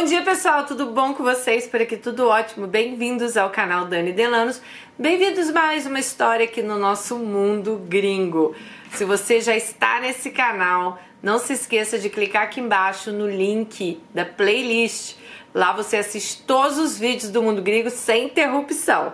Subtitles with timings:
[0.00, 1.66] Bom dia pessoal, tudo bom com vocês?
[1.66, 2.66] Por aqui tudo ótimo.
[2.66, 4.58] Bem-vindos ao canal Dani Delanos.
[4.98, 8.56] Bem-vindos mais uma história aqui no nosso mundo gringo.
[8.94, 14.00] Se você já está nesse canal, não se esqueça de clicar aqui embaixo no link
[14.14, 15.16] da playlist.
[15.54, 19.12] Lá você assiste todos os vídeos do mundo gringo sem interrupção.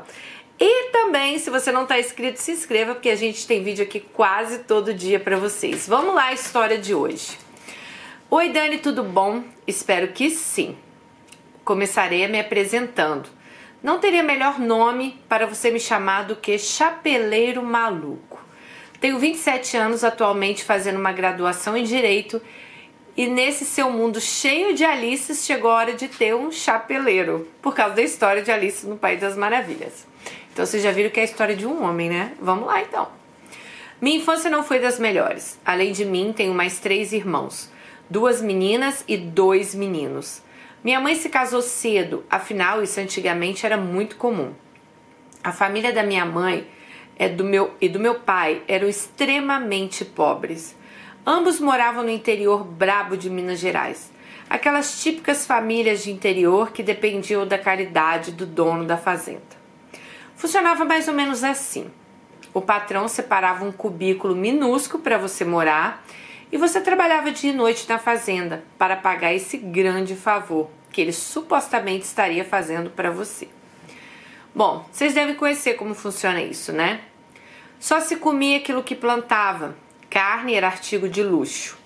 [0.61, 3.99] E também, se você não está inscrito, se inscreva porque a gente tem vídeo aqui
[3.99, 5.89] quase todo dia para vocês.
[5.89, 7.45] Vamos lá, a história de hoje.
[8.29, 9.45] Oi, Dani, tudo bom?
[9.69, 10.77] Espero que sim.
[11.65, 13.29] Começarei me apresentando.
[13.81, 18.45] Não teria melhor nome para você me chamar do que Chapeleiro Maluco.
[19.01, 22.43] Tenho 27 anos atualmente fazendo uma graduação em Direito
[23.17, 27.77] e nesse seu mundo cheio de Alices chegou a hora de ter um chapeleiro, por
[27.77, 30.05] causa da história de Alice no País das Maravilhas.
[30.53, 32.33] Então vocês já viram que é a história de um homem, né?
[32.41, 33.07] Vamos lá então.
[34.01, 35.61] Minha infância não foi das melhores.
[35.65, 37.76] Além de mim, tenho mais três irmãos
[38.09, 40.43] duas meninas e dois meninos.
[40.83, 44.53] Minha mãe se casou cedo, afinal isso antigamente era muito comum.
[45.43, 46.67] A família da minha mãe
[47.19, 50.77] é do meu, e do meu pai eram extremamente pobres.
[51.27, 54.13] Ambos moravam no interior brabo de Minas Gerais.
[54.49, 59.43] Aquelas típicas famílias de interior que dependiam da caridade do dono da fazenda.
[60.37, 61.91] Funcionava mais ou menos assim.
[62.55, 66.05] O patrão separava um cubículo minúsculo para você morar
[66.51, 71.13] e você trabalhava dia e noite na fazenda para pagar esse grande favor que ele
[71.13, 73.49] supostamente estaria fazendo para você.
[74.55, 77.01] Bom, vocês devem conhecer como funciona isso, né?
[77.79, 79.77] Só se comia aquilo que plantava.
[80.09, 81.77] Carne era artigo de luxo.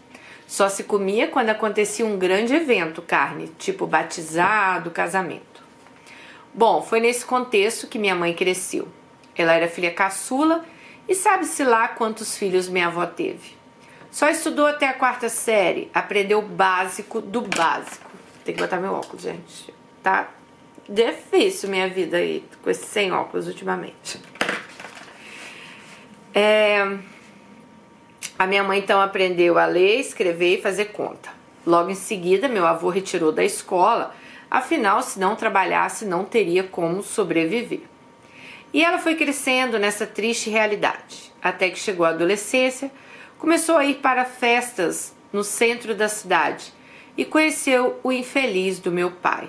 [0.47, 5.63] Só se comia quando acontecia um grande evento, carne, tipo batizado, casamento.
[6.53, 8.87] Bom, foi nesse contexto que minha mãe cresceu.
[9.37, 10.65] Ela era filha caçula
[11.09, 13.60] e sabe-se lá quantos filhos minha avó teve.
[14.11, 18.11] Só estudou até a quarta série, aprendeu o básico do básico.
[18.45, 19.73] Tem que botar meu óculos, gente.
[20.03, 20.29] Tá
[20.89, 24.21] difícil minha vida aí com esse sem óculos ultimamente.
[26.35, 26.99] É...
[28.37, 31.31] A minha mãe então aprendeu a ler, escrever e fazer conta.
[31.65, 34.15] Logo em seguida, meu avô retirou da escola,
[34.51, 37.83] afinal, se não trabalhasse, não teria como sobreviver.
[38.73, 42.91] E ela foi crescendo nessa triste realidade, até que chegou a adolescência
[43.41, 46.75] Começou a ir para festas no centro da cidade
[47.17, 49.49] e conheceu o infeliz do meu pai.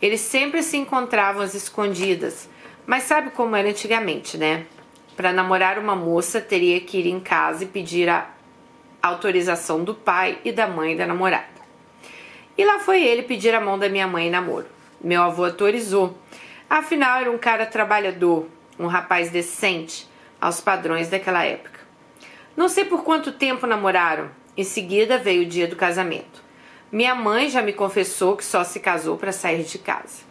[0.00, 2.48] Eles sempre se encontravam às escondidas,
[2.86, 4.64] mas sabe como era antigamente, né?
[5.14, 8.30] Para namorar uma moça, teria que ir em casa e pedir a
[9.02, 11.44] autorização do pai e da mãe da namorada.
[12.56, 14.68] E lá foi ele pedir a mão da minha mãe em namoro.
[14.98, 16.16] Meu avô autorizou.
[16.68, 20.08] Afinal, era um cara trabalhador, um rapaz decente
[20.40, 21.71] aos padrões daquela época.
[22.56, 24.30] Não sei por quanto tempo namoraram.
[24.56, 26.42] Em seguida veio o dia do casamento.
[26.90, 30.22] Minha mãe já me confessou que só se casou para sair de casa.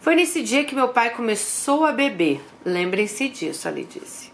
[0.00, 2.40] Foi nesse dia que meu pai começou a beber.
[2.64, 4.30] Lembrem-se disso, ali disse.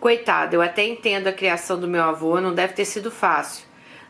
[0.00, 3.64] Coitado, eu até entendo a criação do meu avô, não deve ter sido fácil.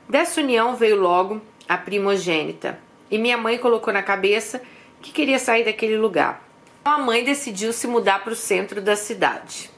[0.09, 2.79] Dessa união veio logo a primogênita,
[3.11, 4.61] e minha mãe colocou na cabeça
[5.01, 6.43] que queria sair daquele lugar.
[6.85, 9.71] A mãe decidiu se mudar para o centro da cidade.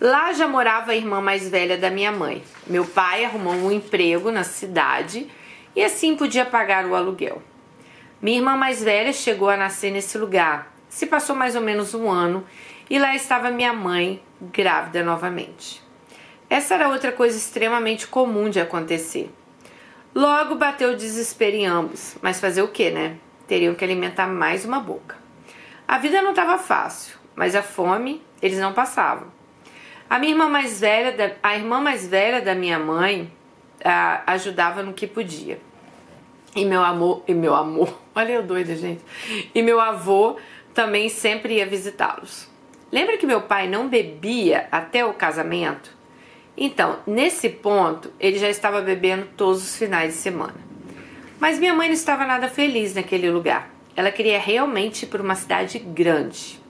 [0.00, 2.42] Lá já morava a irmã mais velha da minha mãe.
[2.66, 5.30] Meu pai arrumou um emprego na cidade
[5.76, 7.42] e assim podia pagar o aluguel.
[8.22, 10.74] Minha irmã mais velha chegou a nascer nesse lugar.
[10.88, 12.46] Se passou mais ou menos um ano
[12.88, 15.82] e lá estava minha mãe grávida novamente.
[16.48, 19.30] Essa era outra coisa extremamente comum de acontecer.
[20.14, 23.18] Logo bateu o desespero em ambos, mas fazer o que, né?
[23.46, 25.18] Teriam que alimentar mais uma boca.
[25.86, 29.39] A vida não estava fácil, mas a fome eles não passavam.
[30.10, 33.30] A minha irmã mais velha, a irmã mais velha da minha mãe,
[34.26, 35.60] ajudava no que podia.
[36.56, 39.00] E meu amor, e meu amor, olha eu doida, gente.
[39.54, 40.36] E meu avô
[40.74, 42.48] também sempre ia visitá-los.
[42.90, 45.96] Lembra que meu pai não bebia até o casamento?
[46.56, 50.56] Então, nesse ponto, ele já estava bebendo todos os finais de semana.
[51.38, 53.70] Mas minha mãe não estava nada feliz naquele lugar.
[53.94, 56.60] Ela queria realmente ir para uma cidade grande,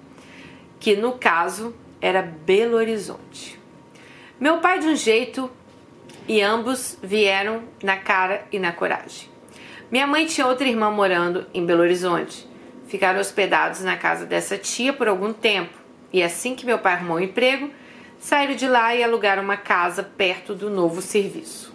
[0.79, 3.59] que no caso era Belo Horizonte.
[4.39, 5.51] Meu pai de um jeito
[6.27, 9.29] e ambos vieram na cara e na coragem.
[9.91, 12.49] Minha mãe tinha outra irmã morando em Belo Horizonte.
[12.87, 15.79] Ficaram hospedados na casa dessa tia por algum tempo
[16.13, 17.71] e assim que meu pai arrumou um emprego,
[18.19, 21.73] saíram de lá e alugaram uma casa perto do novo serviço.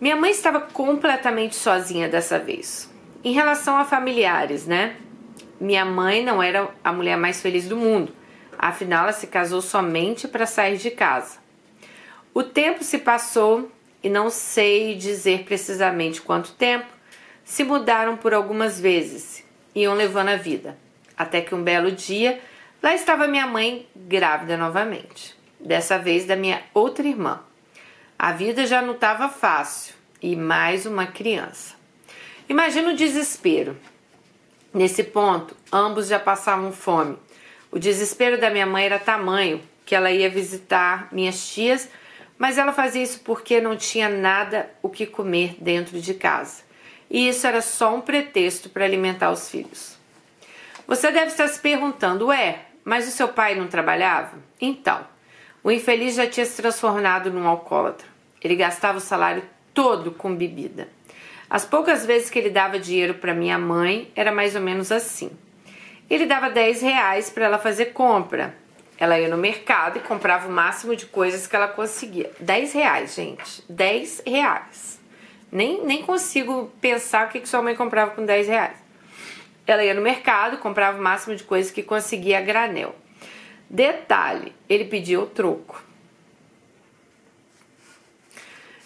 [0.00, 2.90] Minha mãe estava completamente sozinha dessa vez.
[3.24, 4.96] Em relação a familiares, né?
[5.60, 8.12] Minha mãe não era a mulher mais feliz do mundo
[8.62, 11.38] afinal ela se casou somente para sair de casa.
[12.32, 13.68] O tempo se passou
[14.04, 16.86] e não sei dizer precisamente quanto tempo,
[17.44, 19.44] se mudaram por algumas vezes,
[19.74, 20.78] iam levando a vida,
[21.16, 22.40] até que um belo dia
[22.80, 27.40] lá estava minha mãe grávida novamente, dessa vez da minha outra irmã.
[28.16, 31.74] A vida já não estava fácil e mais uma criança.
[32.48, 33.76] Imagina o desespero.
[34.72, 37.18] Nesse ponto, ambos já passavam fome.
[37.72, 41.88] O desespero da minha mãe era tamanho que ela ia visitar minhas tias,
[42.36, 46.62] mas ela fazia isso porque não tinha nada o que comer dentro de casa.
[47.10, 49.96] E isso era só um pretexto para alimentar os filhos.
[50.86, 54.36] Você deve estar se perguntando, ué, mas o seu pai não trabalhava?
[54.60, 55.06] Então,
[55.64, 58.06] o infeliz já tinha se transformado num alcoólatra.
[58.42, 59.42] Ele gastava o salário
[59.72, 60.88] todo com bebida.
[61.48, 65.30] As poucas vezes que ele dava dinheiro para minha mãe, era mais ou menos assim.
[66.12, 68.54] Ele dava 10 reais para ela fazer compra.
[68.98, 72.30] Ela ia no mercado e comprava o máximo de coisas que ela conseguia.
[72.38, 73.64] 10 reais, gente.
[73.66, 75.00] 10 reais.
[75.50, 78.76] Nem, nem consigo pensar o que, que sua mãe comprava com 10 reais.
[79.66, 82.94] Ela ia no mercado, comprava o máximo de coisas que conseguia a granel.
[83.70, 85.82] Detalhe, ele pedia o troco.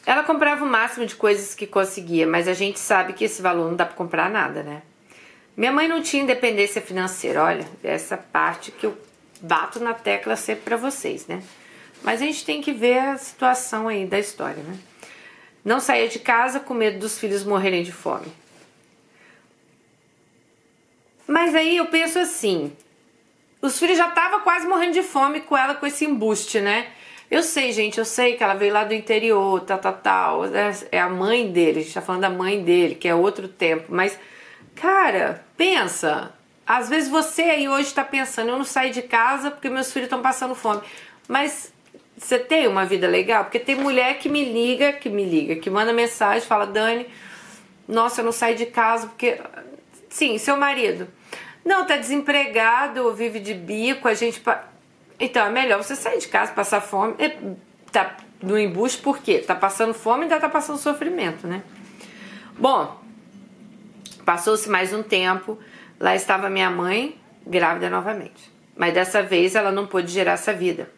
[0.07, 3.69] Ela comprava o máximo de coisas que conseguia, mas a gente sabe que esse valor
[3.69, 4.83] não dá para comprar nada, né?
[5.57, 8.97] Minha mãe não tinha independência financeira, olha, essa parte que eu
[9.41, 11.43] bato na tecla sempre para vocês, né?
[12.03, 14.79] Mas a gente tem que ver a situação aí da história, né?
[15.65, 18.27] Não saía de casa com medo dos filhos morrerem de fome.
[21.27, 22.73] Mas aí eu penso assim,
[23.61, 26.89] os filhos já estavam quase morrendo de fome com ela com esse embuste, né?
[27.29, 30.43] Eu sei, gente, eu sei que ela veio lá do interior, tal, tal, tal.
[30.93, 33.87] É a mãe dele, a gente tá falando da mãe dele, que é outro tempo.
[33.89, 34.17] Mas,
[34.77, 36.33] cara, pensa.
[36.67, 40.07] Às vezes você aí hoje tá pensando, eu não saio de casa porque meus filhos
[40.07, 40.83] estão passando fome.
[41.27, 41.73] Mas
[42.17, 43.45] você tem uma vida legal?
[43.45, 47.07] Porque tem mulher que me liga, que me liga, que manda mensagem, fala, Dani,
[47.87, 49.41] nossa, eu não saio de casa porque.
[50.09, 51.09] Sim, seu marido.
[51.65, 54.43] Não, tá desempregado, vive de bico, a gente.
[55.19, 57.15] Então é melhor você sair de casa, passar fome,
[57.93, 59.39] tá no embuste por quê?
[59.39, 61.63] Tá passando fome e ainda tá passando sofrimento, né?
[62.59, 63.01] Bom,
[64.27, 65.57] passou-se mais um tempo,
[66.01, 68.53] lá estava minha mãe grávida novamente.
[68.77, 70.91] Mas dessa vez ela não pôde gerar essa vida.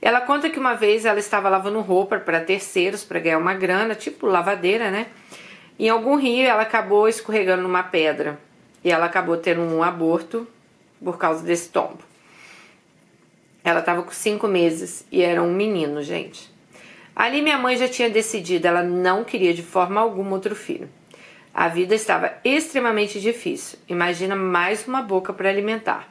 [0.00, 3.94] Ela conta que uma vez ela estava lavando roupa para terceiros para ganhar uma grana,
[3.94, 5.06] tipo lavadeira, né?
[5.78, 8.38] Em algum rio ela acabou escorregando numa pedra
[8.84, 10.46] e ela acabou tendo um aborto
[11.02, 11.98] por causa desse tombo.
[13.64, 16.54] Ela estava com cinco meses e era um menino, gente.
[17.14, 20.90] Ali minha mãe já tinha decidido, ela não queria de forma alguma outro filho.
[21.56, 23.78] A vida estava extremamente difícil.
[23.88, 26.06] Imagina mais uma boca para alimentar.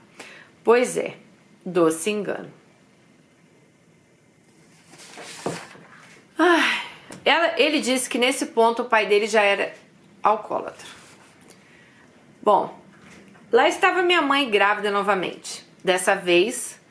[0.64, 1.18] Pois é,
[1.64, 2.52] doce engano.
[6.40, 6.82] Ah,
[7.24, 9.72] ela, ele disse que nesse ponto o pai dele já era
[10.24, 10.88] alcoólatra.
[12.42, 12.76] Bom,
[13.52, 15.64] lá estava minha mãe grávida novamente.
[15.84, 16.82] Dessa vez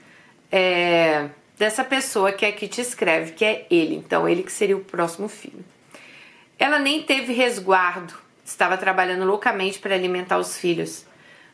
[0.52, 1.28] é,
[1.58, 5.26] dessa pessoa que aqui te escreve, que é ele, então ele que seria o próximo
[5.26, 5.64] filho.
[6.56, 11.06] Ela nem teve resguardo, estava trabalhando loucamente para alimentar os filhos.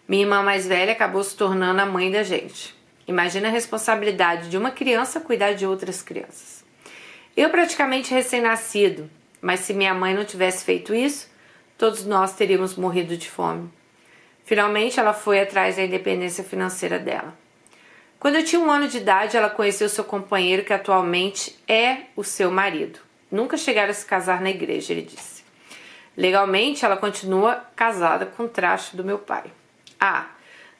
[0.09, 2.75] Minha irmã mais velha acabou se tornando a mãe da gente.
[3.07, 6.65] Imagina a responsabilidade de uma criança cuidar de outras crianças.
[7.37, 9.09] Eu praticamente recém-nascido,
[9.41, 11.31] mas se minha mãe não tivesse feito isso,
[11.79, 13.71] todos nós teríamos morrido de fome.
[14.45, 17.39] Finalmente, ela foi atrás da independência financeira dela.
[18.19, 22.23] Quando eu tinha um ano de idade, ela conheceu seu companheiro, que atualmente é o
[22.23, 22.99] seu marido.
[23.31, 25.40] Nunca chegaram a se casar na igreja, ele disse.
[26.17, 29.45] Legalmente, ela continua casada com o traste do meu pai.
[29.99, 30.27] Ah,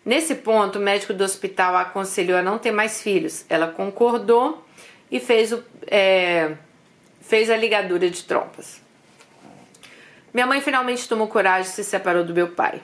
[0.05, 3.45] nesse ponto, o médico do hospital a aconselhou a não ter mais filhos.
[3.49, 4.67] Ela concordou
[5.11, 6.55] e fez, o, é,
[7.21, 8.81] fez a ligadura de trompas.
[10.33, 12.83] Minha mãe finalmente tomou coragem e se separou do meu pai.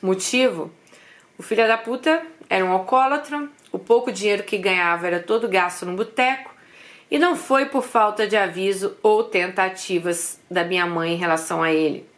[0.00, 0.70] Motivo?
[1.38, 5.86] O filho da puta era um alcoólatra, o pouco dinheiro que ganhava era todo gasto
[5.86, 6.51] no boteco
[7.12, 11.70] e não foi por falta de aviso ou tentativas da minha mãe em relação a
[11.70, 12.08] ele.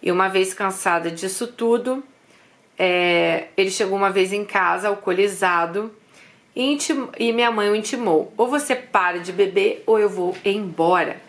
[0.00, 2.04] E uma vez cansada disso tudo,
[2.78, 5.92] é, ele chegou uma vez em casa alcoolizado
[6.54, 10.36] e, intim, e minha mãe o intimou: ou você para de beber ou eu vou
[10.44, 11.20] embora.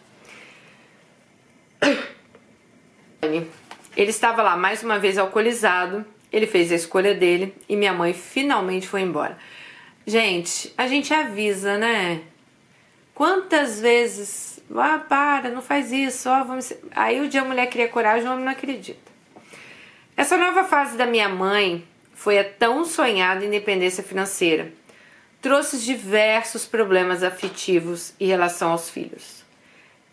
[3.98, 8.13] Ele estava lá mais uma vez alcoolizado, ele fez a escolha dele e minha mãe
[8.13, 9.38] finalmente foi embora.
[10.06, 12.22] Gente, a gente avisa, né?
[13.20, 16.72] Quantas vezes, ah, para, não faz isso, ó, vamos.
[16.92, 19.12] Aí o dia a mulher cria coragem, o homem não acredita.
[20.16, 24.72] Essa nova fase da minha mãe foi a tão sonhada independência financeira.
[25.42, 29.44] Trouxe diversos problemas afetivos em relação aos filhos.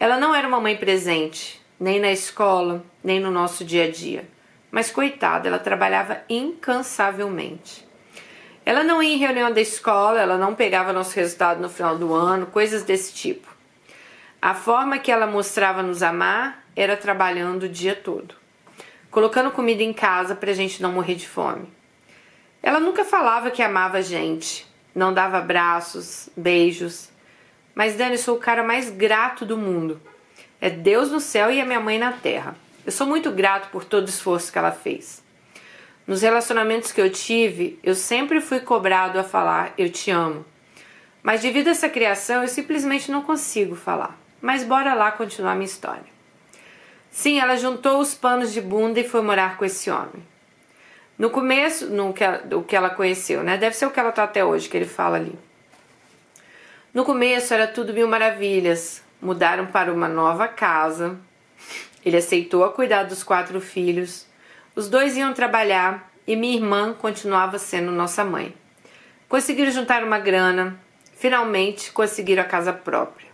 [0.01, 4.29] Ela não era uma mãe presente, nem na escola, nem no nosso dia a dia.
[4.69, 7.86] Mas coitada, ela trabalhava incansavelmente.
[8.67, 12.13] Ela não ia em reunião da escola, ela não pegava nosso resultado no final do
[12.13, 13.47] ano, coisas desse tipo.
[14.43, 18.35] A forma que ela mostrava nos amar era trabalhando o dia todo,
[19.09, 21.73] colocando comida em casa para a gente não morrer de fome.
[22.61, 27.09] Ela nunca falava que amava a gente, não dava abraços, beijos.
[27.73, 30.01] Mas Dani, sou o cara mais grato do mundo.
[30.61, 32.57] É Deus no céu e a minha mãe na terra.
[32.85, 35.25] Eu sou muito grato por todo o esforço que ela fez.
[36.07, 40.45] Nos relacionamentos que eu tive, eu sempre fui cobrado a falar eu te amo.
[41.23, 44.17] Mas devido a essa criação, eu simplesmente não consigo falar.
[44.41, 46.05] Mas bora lá continuar minha história.
[47.11, 50.23] Sim, ela juntou os panos de bunda e foi morar com esse homem.
[51.19, 52.23] No começo, no que,
[52.55, 53.57] o que ela conheceu, né?
[53.57, 55.37] Deve ser o que ela tá até hoje, que ele fala ali.
[56.95, 59.03] No começo era tudo mil maravilhas.
[59.21, 61.19] Mudaram para uma nova casa.
[62.05, 64.27] Ele aceitou a cuidar dos quatro filhos.
[64.77, 68.55] Os dois iam trabalhar e minha irmã continuava sendo nossa mãe.
[69.29, 70.79] Conseguiram juntar uma grana.
[71.17, 73.27] Finalmente conseguiram a casa própria.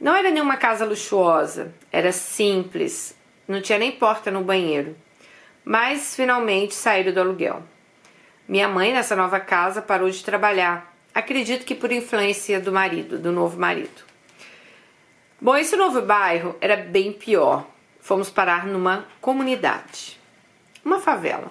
[0.00, 3.16] Não era nenhuma casa luxuosa, era simples,
[3.48, 4.94] não tinha nem porta no banheiro
[5.68, 7.62] mas finalmente saíram do aluguel.
[8.48, 10.94] Minha mãe, nessa nova casa, parou de trabalhar.
[11.14, 14.02] Acredito que por influência do marido, do novo marido.
[15.38, 17.66] Bom, esse novo bairro era bem pior.
[18.00, 20.17] Fomos parar numa comunidade,
[20.88, 21.50] uma favela.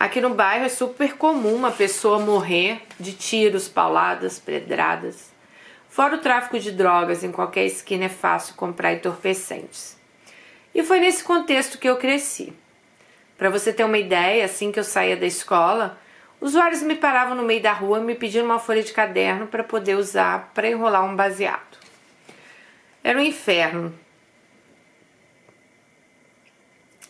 [0.00, 5.32] Aqui no bairro é super comum uma pessoa morrer de tiros, pauladas, pedradas.
[5.88, 9.96] Fora o tráfico de drogas, em qualquer esquina é fácil comprar entorpecentes.
[10.74, 12.52] E foi nesse contexto que eu cresci.
[13.38, 15.98] Para você ter uma ideia, assim que eu saía da escola,
[16.40, 19.96] usuários me paravam no meio da rua me pedindo uma folha de caderno para poder
[19.96, 21.78] usar para enrolar um baseado.
[23.02, 23.94] Era um inferno.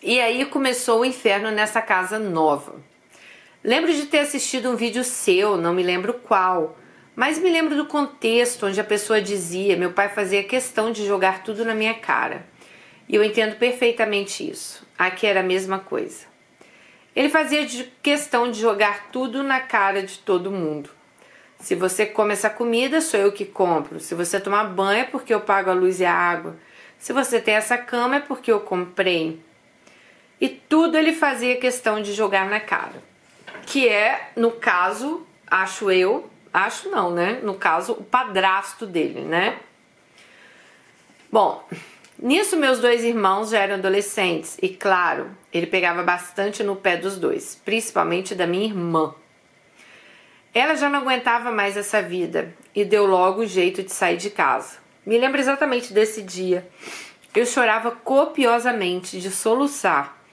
[0.06, 2.74] E aí começou o inferno nessa casa nova.
[3.64, 6.76] Lembro de ter assistido um vídeo seu, não me lembro qual,
[7.16, 11.42] mas me lembro do contexto onde a pessoa dizia: meu pai fazia questão de jogar
[11.42, 12.44] tudo na minha cara.
[13.08, 14.86] E eu entendo perfeitamente isso.
[14.98, 16.26] Aqui era a mesma coisa.
[17.16, 20.90] Ele fazia de questão de jogar tudo na cara de todo mundo.
[21.60, 23.98] Se você come essa comida, sou eu que compro.
[23.98, 26.58] Se você tomar banho, é porque eu pago a luz e a água.
[26.98, 29.42] Se você tem essa cama, é porque eu comprei.
[30.44, 33.02] E tudo ele fazia questão de jogar na cara.
[33.64, 37.40] Que é, no caso, acho eu, acho não, né?
[37.42, 39.58] No caso, o padrasto dele, né?
[41.32, 41.66] Bom,
[42.18, 47.16] Nisso, meus dois irmãos já eram adolescentes e, claro, ele pegava bastante no pé dos
[47.16, 49.14] dois, principalmente da minha irmã.
[50.52, 54.28] Ela já não aguentava mais essa vida e deu logo o jeito de sair de
[54.28, 54.76] casa.
[55.06, 56.68] Me lembro exatamente desse dia.
[57.34, 60.23] Eu chorava copiosamente de soluçar.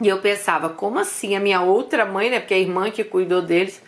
[0.00, 3.42] E eu pensava, como assim a minha outra mãe, né, porque a irmã que cuidou
[3.42, 3.82] deles,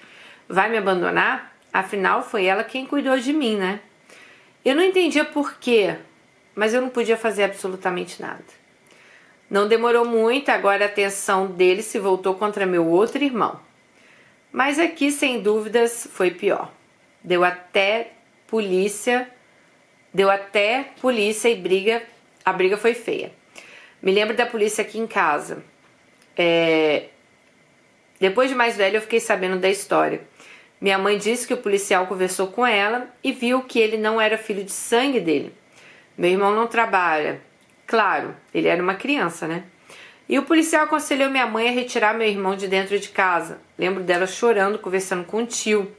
[0.46, 1.56] vai me abandonar?
[1.72, 3.80] Afinal, foi ela quem cuidou de mim, né?
[4.62, 5.96] Eu não entendia por quê,
[6.54, 8.44] mas eu não podia fazer absolutamente nada.
[9.48, 13.58] Não demorou muito, agora a atenção dele se voltou contra meu outro irmão.
[14.52, 16.70] Mas aqui, sem dúvidas, foi pior.
[17.24, 18.12] Deu até
[18.46, 19.30] polícia,
[20.12, 22.02] deu até polícia e briga,
[22.44, 23.32] a briga foi feia.
[24.02, 25.64] Me lembro da polícia aqui em casa.
[26.36, 27.04] É...
[28.20, 30.20] Depois de mais velho, eu fiquei sabendo da história.
[30.80, 34.38] Minha mãe disse que o policial conversou com ela e viu que ele não era
[34.38, 35.52] filho de sangue dele
[36.16, 37.40] meu irmão não trabalha.
[37.86, 39.64] Claro, ele era uma criança, né?
[40.28, 43.60] E o policial aconselhou minha mãe a retirar meu irmão de dentro de casa.
[43.78, 45.90] Lembro dela chorando, conversando com o tio.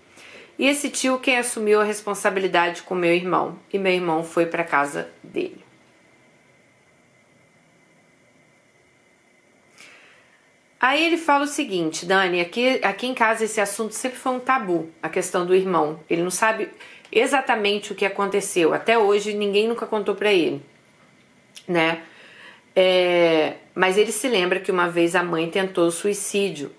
[0.58, 3.60] E esse tio quem assumiu a responsabilidade com meu irmão.
[3.72, 5.63] E meu irmão foi para casa dele.
[10.84, 14.40] Aí ele fala o seguinte, Dani, aqui, aqui em casa esse assunto sempre foi um
[14.42, 15.98] tabu, a questão do irmão.
[16.10, 16.70] Ele não sabe
[17.10, 18.74] exatamente o que aconteceu.
[18.74, 20.62] Até hoje ninguém nunca contou para ele,
[21.66, 22.02] né?
[22.76, 26.70] É, mas ele se lembra que uma vez a mãe tentou suicídio.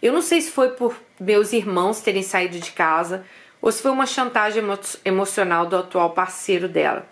[0.00, 3.26] Eu não sei se foi por meus irmãos terem saído de casa
[3.60, 7.06] ou se foi uma chantagem emo emocional do atual parceiro dela.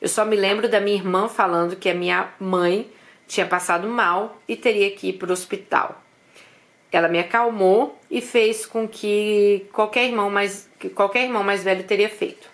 [0.00, 2.90] Eu só me lembro da minha irmã falando que a minha mãe
[3.32, 6.02] tinha passado mal e teria que ir para o hospital.
[6.92, 11.82] Ela me acalmou e fez com que qualquer irmão mais, que qualquer irmão mais velho
[11.84, 12.46] teria feito.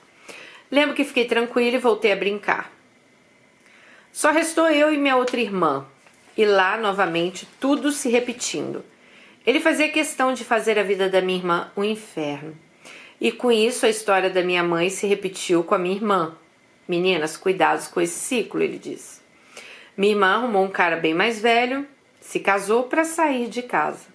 [0.70, 2.70] Lembro que fiquei tranquila e voltei a brincar.
[4.12, 5.84] Só restou eu e minha outra irmã,
[6.36, 8.84] e lá novamente tudo se repetindo.
[9.44, 12.56] Ele fazia questão de fazer a vida da minha irmã um inferno.
[13.20, 16.36] E com isso a história da minha mãe se repetiu com a minha irmã.
[16.86, 19.17] Meninas, cuidados com esse ciclo, ele disse.
[19.98, 21.84] Minha irmã arrumou um cara bem mais velho,
[22.20, 24.06] se casou para sair de casa.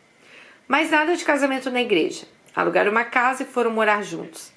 [0.65, 2.25] Mas nada de casamento na igreja.
[2.55, 4.53] Alugaram uma casa e foram morar juntos.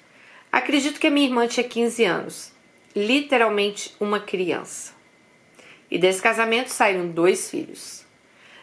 [0.49, 2.53] Acredito que a minha irmã tinha 15 anos,
[2.95, 4.93] literalmente uma criança.
[5.91, 8.05] E desse casamento saíram dois filhos.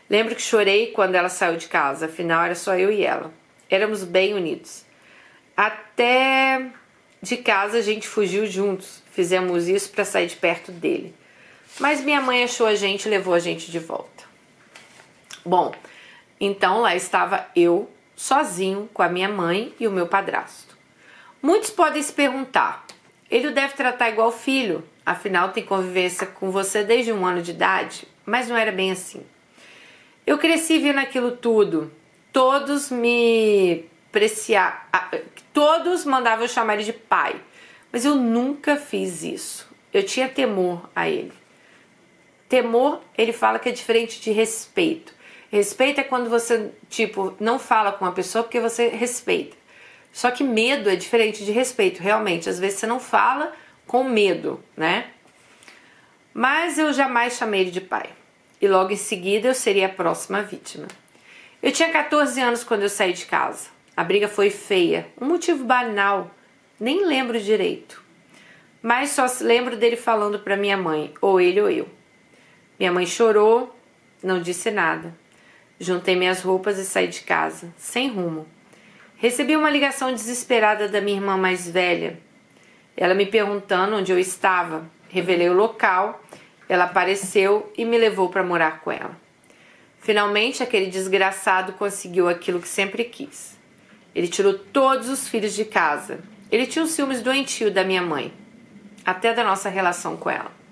[0.08, 3.30] Lembro que chorei quando ela saiu de casa, afinal era só eu e ela.
[3.68, 4.86] Éramos bem unidos.
[5.54, 6.70] Até
[7.20, 9.02] de casa a gente fugiu juntos.
[9.12, 11.14] Fizemos isso para sair de perto dele.
[11.80, 14.24] Mas minha mãe achou a gente e levou a gente de volta.
[15.44, 15.74] Bom,
[16.40, 20.76] então lá estava eu, sozinho, com a minha mãe e o meu padrasto.
[21.42, 22.86] Muitos podem se perguntar:
[23.30, 27.50] ele o deve tratar igual filho, afinal tem convivência com você desde um ano de
[27.50, 28.06] idade?
[28.24, 29.22] Mas não era bem assim.
[30.26, 31.92] Eu cresci vendo aquilo tudo.
[32.32, 34.88] Todos me apreciar,
[35.52, 37.40] todos mandavam eu chamar ele de pai,
[37.92, 39.68] mas eu nunca fiz isso.
[39.92, 41.43] Eu tinha temor a ele.
[42.54, 45.12] Temor, ele fala que é diferente de respeito.
[45.50, 49.56] Respeito é quando você, tipo, não fala com a pessoa porque você respeita.
[50.12, 52.48] Só que medo é diferente de respeito, realmente.
[52.48, 53.52] Às vezes você não fala
[53.88, 55.06] com medo, né?
[56.32, 58.08] Mas eu jamais chamei ele de pai.
[58.60, 60.86] E logo em seguida eu seria a próxima vítima.
[61.60, 63.66] Eu tinha 14 anos quando eu saí de casa.
[63.96, 66.30] A briga foi feia, um motivo banal,
[66.78, 68.00] nem lembro direito.
[68.80, 72.03] Mas só lembro dele falando para minha mãe, ou ele ou eu.
[72.78, 73.74] Minha mãe chorou,
[74.22, 75.14] não disse nada.
[75.78, 78.46] Juntei minhas roupas e saí de casa, sem rumo.
[79.16, 82.18] Recebi uma ligação desesperada da minha irmã mais velha.
[82.96, 84.88] Ela me perguntando onde eu estava.
[85.08, 86.22] Revelei o local.
[86.68, 89.16] Ela apareceu e me levou para morar com ela.
[90.00, 93.56] Finalmente, aquele desgraçado conseguiu aquilo que sempre quis.
[94.14, 96.20] Ele tirou todos os filhos de casa.
[96.50, 98.32] Ele tinha os ciúmes doentio da minha mãe,
[99.04, 100.63] até da nossa relação com ela.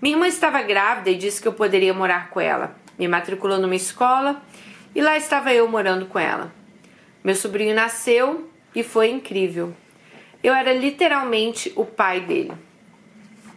[0.00, 2.76] Minha irmã estava grávida e disse que eu poderia morar com ela.
[2.98, 4.42] Me matriculou numa escola
[4.94, 6.52] e lá estava eu morando com ela.
[7.24, 9.74] Meu sobrinho nasceu e foi incrível.
[10.42, 12.52] Eu era literalmente o pai dele.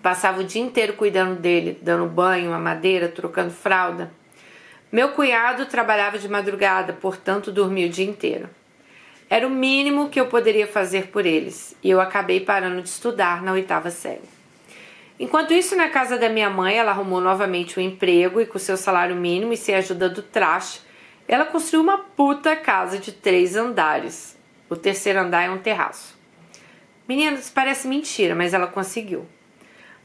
[0.01, 4.09] Passava o dia inteiro cuidando dele, dando banho, mamadeira, trocando fralda.
[4.89, 8.49] Meu cunhado trabalhava de madrugada, portanto dormia o dia inteiro.
[9.29, 13.43] Era o mínimo que eu poderia fazer por eles, e eu acabei parando de estudar
[13.43, 14.38] na oitava série.
[15.19, 18.77] Enquanto isso, na casa da minha mãe, ela arrumou novamente um emprego e com seu
[18.77, 20.81] salário mínimo e sem a ajuda do traste,
[21.27, 24.37] ela construiu uma puta casa de três andares.
[24.69, 26.17] O terceiro andar é um terraço.
[27.05, 29.27] Meninas, parece mentira, mas ela conseguiu.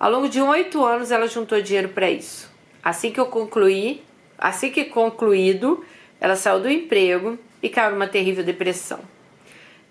[0.01, 2.51] Ao longo de oito anos, ela juntou dinheiro para isso.
[2.83, 4.03] Assim que eu concluí,
[4.37, 5.85] assim que concluído,
[6.21, 9.01] ela saiu do emprego e caiu numa terrível depressão.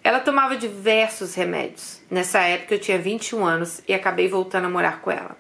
[0.04, 2.02] Ela tomava diversos remédios.
[2.12, 5.38] Nessa época eu tinha 21 anos e acabei voltando a morar com ela.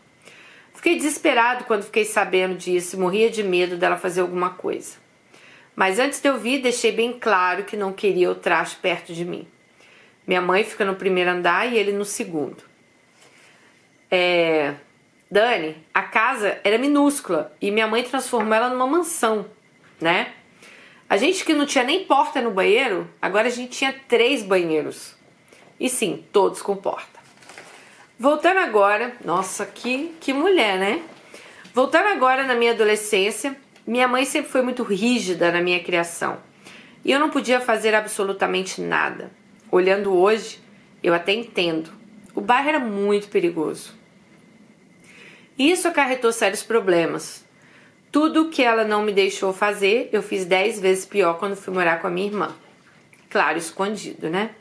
[0.73, 4.97] Fiquei desesperado quando fiquei sabendo disso e morria de medo dela fazer alguma coisa.
[5.75, 9.25] Mas antes de eu vir, deixei bem claro que não queria o traste perto de
[9.25, 9.47] mim.
[10.25, 12.63] Minha mãe fica no primeiro andar e ele no segundo.
[14.09, 14.75] É...
[15.29, 19.47] Dani, a casa era minúscula e minha mãe transformou ela numa mansão,
[19.99, 20.31] né?
[21.13, 25.13] A gente que não tinha nem porta no banheiro, agora a gente tinha três banheiros.
[25.79, 27.19] E sim, todos com porta.
[28.17, 31.03] Voltando agora, nossa, que, que mulher, né?
[31.71, 36.39] Voltando agora na minha adolescência, minha mãe sempre foi muito rígida na minha criação.
[37.05, 39.29] E eu não podia fazer absolutamente nada.
[39.69, 40.59] Olhando hoje,
[41.03, 41.91] eu até entendo.
[42.33, 43.93] O bairro era muito perigoso.
[45.59, 47.42] Isso acarretou sérios problemas,
[48.13, 51.99] tudo que ela não me deixou fazer, eu fiz dez vezes pior quando fui morar
[51.99, 52.55] com a minha irmã.
[53.27, 54.51] Claro, escondido, né?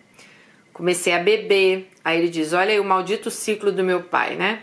[0.72, 1.90] Comecei a beber.
[2.02, 4.62] Aí ele diz: Olha aí o maldito ciclo do meu pai, né?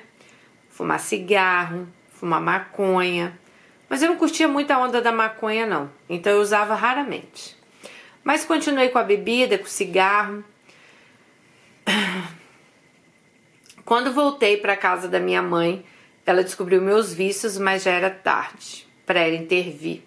[0.70, 3.40] Fumar cigarro, fumar maconha.
[3.88, 5.92] Mas eu não curtia muito a onda da maconha, não.
[6.10, 7.56] Então eu usava raramente.
[8.24, 10.44] Mas continuei com a bebida, com o cigarro.
[13.86, 15.86] Quando voltei para casa da minha mãe,
[16.30, 20.02] ela descobriu meus vícios, mas já era tarde para ela intervir.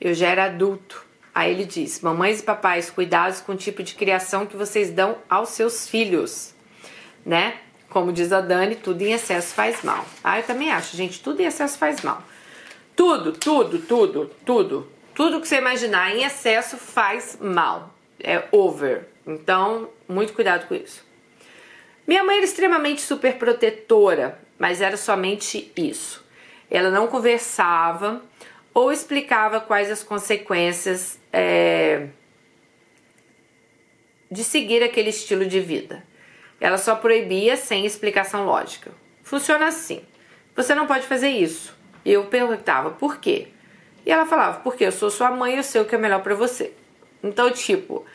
[0.00, 1.04] Eu já era adulto.
[1.34, 5.18] Aí ele disse: Mamães e papais, cuidados com o tipo de criação que vocês dão
[5.28, 6.54] aos seus filhos,
[7.24, 7.58] né?
[7.88, 10.04] Como diz a Dani, tudo em excesso faz mal.
[10.24, 12.22] Ah, eu também acho, gente, tudo em excesso faz mal.
[12.96, 14.90] Tudo, tudo, tudo, tudo.
[15.14, 17.94] Tudo que você imaginar em excesso faz mal.
[18.18, 19.08] É over.
[19.26, 21.04] Então, muito cuidado com isso.
[22.06, 26.24] Minha mãe era extremamente super protetora, mas era somente isso.
[26.70, 28.22] Ela não conversava
[28.72, 32.06] ou explicava quais as consequências é,
[34.30, 36.04] de seguir aquele estilo de vida.
[36.60, 38.92] Ela só proibia sem explicação lógica.
[39.24, 40.00] Funciona assim:
[40.54, 41.76] você não pode fazer isso.
[42.06, 43.48] Eu perguntava, por quê?
[44.06, 46.22] E ela falava, porque eu sou sua mãe e eu sei o que é melhor
[46.22, 46.72] para você.
[47.20, 48.06] Então, tipo,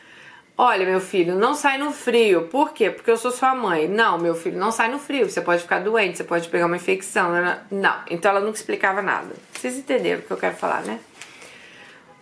[0.58, 2.48] olha, meu filho, não sai no frio.
[2.48, 2.90] Por quê?
[2.90, 3.88] Porque eu sou sua mãe.
[3.88, 5.30] Não, meu filho, não sai no frio.
[5.30, 7.32] Você pode ficar doente, você pode pegar uma infecção.
[7.70, 8.02] Não.
[8.10, 9.34] Então ela nunca explicava nada.
[9.54, 10.98] Vocês entenderam o que eu quero falar, né?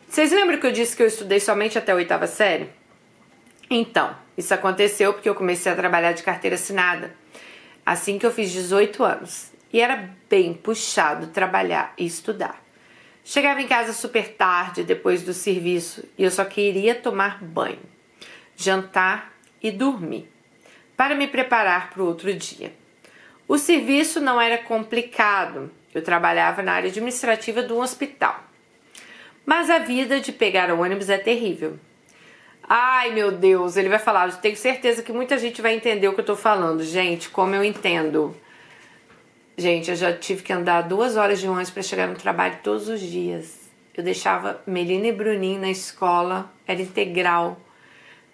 [0.09, 2.71] Vocês lembram que eu disse que eu estudei somente até a oitava série?
[3.69, 7.13] Então, isso aconteceu porque eu comecei a trabalhar de carteira assinada
[7.87, 9.53] assim que eu fiz 18 anos.
[9.73, 12.61] E era bem puxado trabalhar e estudar.
[13.25, 17.79] Chegava em casa super tarde, depois do serviço, e eu só queria tomar banho,
[18.57, 20.29] jantar e dormir,
[20.97, 22.73] para me preparar para o outro dia.
[23.47, 28.45] O serviço não era complicado, eu trabalhava na área administrativa de um hospital.
[29.45, 31.79] Mas a vida de pegar ônibus é terrível.
[32.69, 34.29] Ai meu Deus, ele vai falar.
[34.29, 36.83] Eu tenho certeza que muita gente vai entender o que eu tô falando.
[36.83, 38.37] Gente, como eu entendo.
[39.57, 42.89] Gente, eu já tive que andar duas horas de ônibus para chegar no trabalho todos
[42.89, 43.71] os dias.
[43.97, 47.59] Eu deixava Melina e Bruninho na escola, era integral.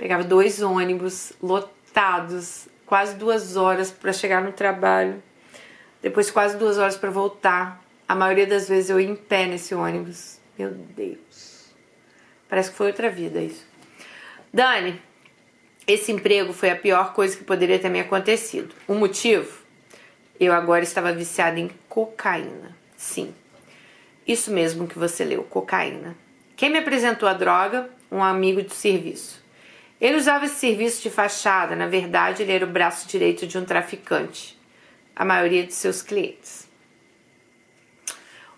[0.02, 5.22] Pegava dois ônibus lotados, quase duas horas para chegar no trabalho.
[6.02, 7.80] Depois quase duas horas para voltar.
[8.08, 10.40] A maioria das vezes eu ia em pé nesse ônibus.
[10.58, 11.72] Meu Deus.
[12.48, 13.64] Parece que foi outra vida isso.
[14.52, 15.00] Dani,
[15.86, 18.74] esse emprego foi a pior coisa que poderia ter me acontecido.
[18.88, 19.56] O motivo?
[20.40, 22.76] Eu agora estava viciada em cocaína.
[22.96, 23.32] Sim,
[24.26, 26.16] isso mesmo que você leu, cocaína.
[26.56, 27.88] Quem me apresentou a droga?
[28.10, 29.41] Um amigo de serviço.
[30.02, 33.64] Ele usava esse serviço de fachada, na verdade, ele era o braço direito de um
[33.64, 34.58] traficante,
[35.14, 36.68] a maioria de seus clientes.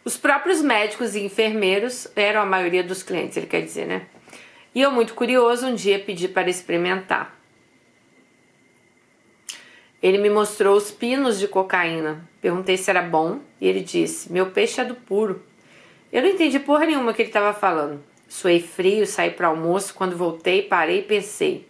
[0.02, 4.06] Os próprios médicos e enfermeiros eram a maioria dos clientes, ele quer dizer, né?
[4.74, 7.38] E eu, muito curioso, um dia pedi para experimentar.
[10.02, 12.26] Ele me mostrou os pinos de cocaína.
[12.40, 15.42] Perguntei se era bom e ele disse: Meu peixe é do puro.
[16.10, 18.02] Eu não entendi porra nenhuma que ele estava falando.
[18.28, 19.94] Suei frio, saí para almoço.
[19.94, 21.68] Quando voltei, parei e pensei: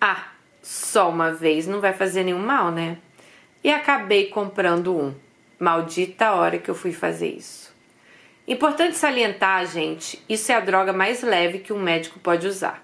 [0.00, 0.28] Ah,
[0.62, 2.98] só uma vez não vai fazer nenhum mal, né?
[3.62, 5.14] E acabei comprando um.
[5.58, 7.74] Maldita hora que eu fui fazer isso.
[8.46, 12.82] Importante salientar, gente, isso é a droga mais leve que um médico pode usar.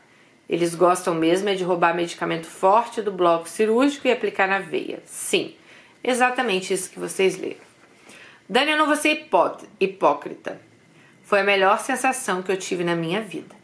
[0.49, 5.03] Eles gostam mesmo é de roubar medicamento forte do bloco cirúrgico e aplicar na veia.
[5.07, 5.55] Sim,
[6.03, 7.65] exatamente isso que vocês leram.
[8.47, 9.27] Dani, eu não vou ser
[9.81, 10.61] hipócrita.
[11.25, 13.55] Foi a melhor sensação que eu tive na minha vida.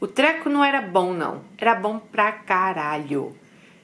[0.00, 1.42] O treco não era bom, não.
[1.56, 3.36] Era bom pra caralho.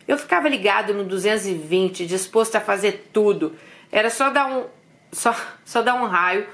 [0.06, 3.56] Eu ficava ligado no 220, disposto a fazer tudo.
[3.90, 4.66] Era só dar um,
[5.10, 5.34] só,
[5.64, 6.46] só dar um raio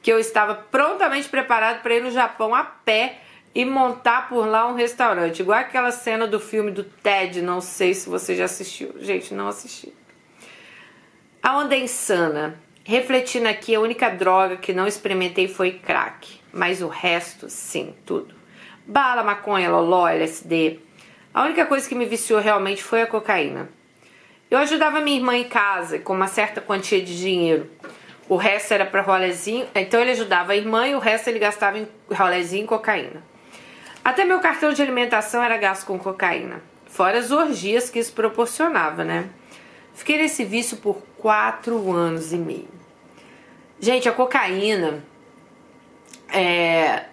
[0.00, 3.18] que eu estava prontamente preparado para ir no Japão a pé
[3.54, 5.40] e montar por lá um restaurante.
[5.40, 8.94] Igual aquela cena do filme do Ted, não sei se você já assistiu.
[8.98, 9.92] Gente, não assisti.
[11.42, 12.58] A onda é insana.
[12.84, 18.34] Refletindo aqui, a única droga que não experimentei foi crack, mas o resto, sim, tudo.
[18.84, 20.80] Bala, maconha, loló, LSD.
[21.32, 23.68] A única coisa que me viciou realmente foi a cocaína.
[24.50, 27.70] Eu ajudava minha irmã em casa com uma certa quantia de dinheiro.
[28.28, 31.78] O resto era para rolezinho, então ele ajudava a irmã e o resto ele gastava
[31.78, 33.22] em rolezinho e cocaína.
[34.04, 39.04] Até meu cartão de alimentação era gasto com cocaína, fora as orgias que isso proporcionava,
[39.04, 39.30] né?
[39.94, 42.68] Fiquei nesse vício por quatro anos e meio.
[43.78, 45.04] Gente, a cocaína
[46.28, 47.04] é...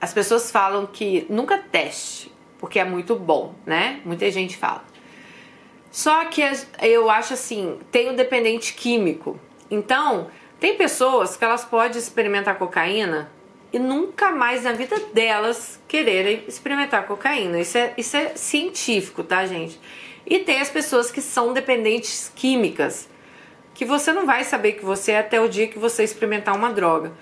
[0.00, 4.00] As pessoas falam que nunca teste, porque é muito bom, né?
[4.04, 4.84] Muita gente fala.
[5.92, 6.42] Só que
[6.80, 9.38] eu acho assim, tem o dependente químico.
[9.70, 13.30] Então, tem pessoas que elas podem experimentar cocaína
[13.72, 17.60] e nunca mais na vida delas quererem experimentar cocaína.
[17.60, 19.80] Isso é, isso é científico, tá, gente?
[20.32, 23.06] E tem as pessoas que são dependentes químicas,
[23.74, 26.72] que você não vai saber que você é até o dia que você experimentar uma
[26.72, 27.12] droga.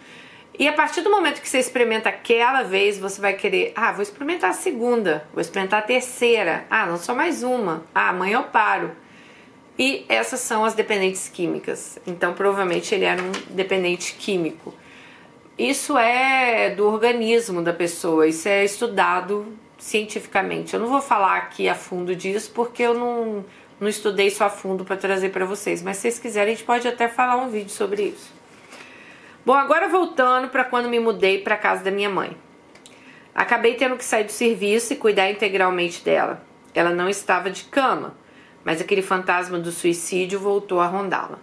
[0.56, 4.04] E a partir do momento que você experimenta aquela vez, você vai querer, ah, vou
[4.04, 8.44] experimentar a segunda, vou experimentar a terceira, ah, não só mais uma, ah, amanhã eu
[8.44, 8.92] paro.
[9.76, 11.98] E essas são as dependentes químicas.
[12.06, 14.72] Então, provavelmente ele era um dependente químico.
[15.58, 20.74] Isso é do organismo da pessoa, isso é estudado cientificamente.
[20.74, 23.44] Eu não vou falar aqui a fundo disso porque eu não,
[23.80, 26.66] não estudei isso a fundo para trazer para vocês, mas se vocês quiserem, a gente
[26.66, 28.30] pode até falar um vídeo sobre isso.
[29.44, 32.36] Bom, agora voltando para quando me mudei para casa da minha mãe.
[33.34, 36.44] Acabei tendo que sair do serviço e cuidar integralmente dela.
[36.74, 38.14] Ela não estava de cama,
[38.62, 41.38] mas aquele fantasma do suicídio voltou a rondá-la.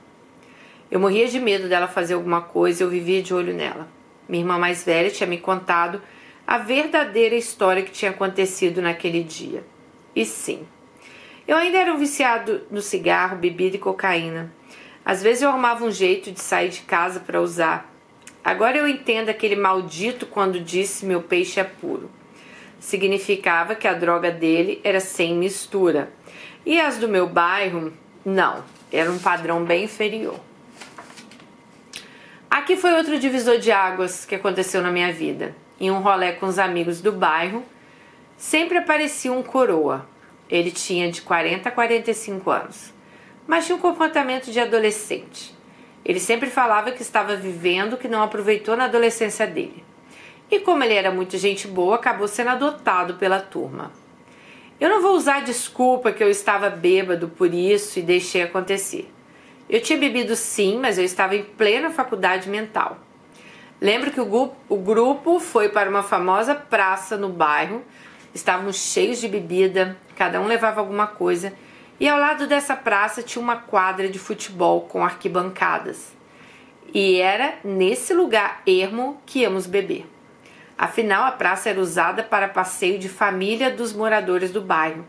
[0.92, 3.88] Eu morria de medo dela fazer alguma coisa e eu vivia de olho nela.
[4.30, 6.02] Minha irmã mais velha tinha me contado
[6.48, 9.66] a verdadeira história que tinha acontecido naquele dia.
[10.16, 10.66] E sim,
[11.46, 14.50] eu ainda era um viciado no cigarro, bebida e cocaína.
[15.04, 17.94] Às vezes eu arrumava um jeito de sair de casa para usar.
[18.42, 22.10] Agora eu entendo aquele maldito quando disse meu peixe é puro.
[22.80, 26.14] Significava que a droga dele era sem mistura.
[26.66, 27.92] E as do meu bairro,
[28.24, 30.40] não, era um padrão bem inferior.
[32.50, 35.54] Aqui foi outro divisor de águas que aconteceu na minha vida.
[35.80, 37.64] Em um rolê com os amigos do bairro,
[38.36, 40.08] sempre aparecia um coroa.
[40.50, 42.94] Ele tinha de 40 a 45 anos,
[43.46, 45.56] mas tinha um comportamento de adolescente.
[46.04, 49.84] Ele sempre falava que estava vivendo que não aproveitou na adolescência dele.
[50.50, 53.92] E como ele era muito gente boa, acabou sendo adotado pela turma.
[54.80, 59.12] Eu não vou usar desculpa que eu estava bêbado por isso e deixei acontecer.
[59.70, 62.98] Eu tinha bebido sim, mas eu estava em plena faculdade mental.
[63.80, 67.84] Lembro que o, o grupo foi para uma famosa praça no bairro,
[68.34, 71.54] estávamos cheios de bebida, cada um levava alguma coisa,
[72.00, 76.16] e ao lado dessa praça tinha uma quadra de futebol com arquibancadas.
[76.92, 80.08] E era nesse lugar ermo que íamos beber.
[80.76, 85.06] Afinal, a praça era usada para passeio de família dos moradores do bairro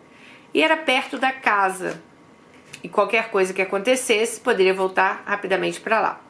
[0.53, 2.03] e era perto da casa
[2.83, 6.28] e qualquer coisa que acontecesse poderia voltar rapidamente para lá.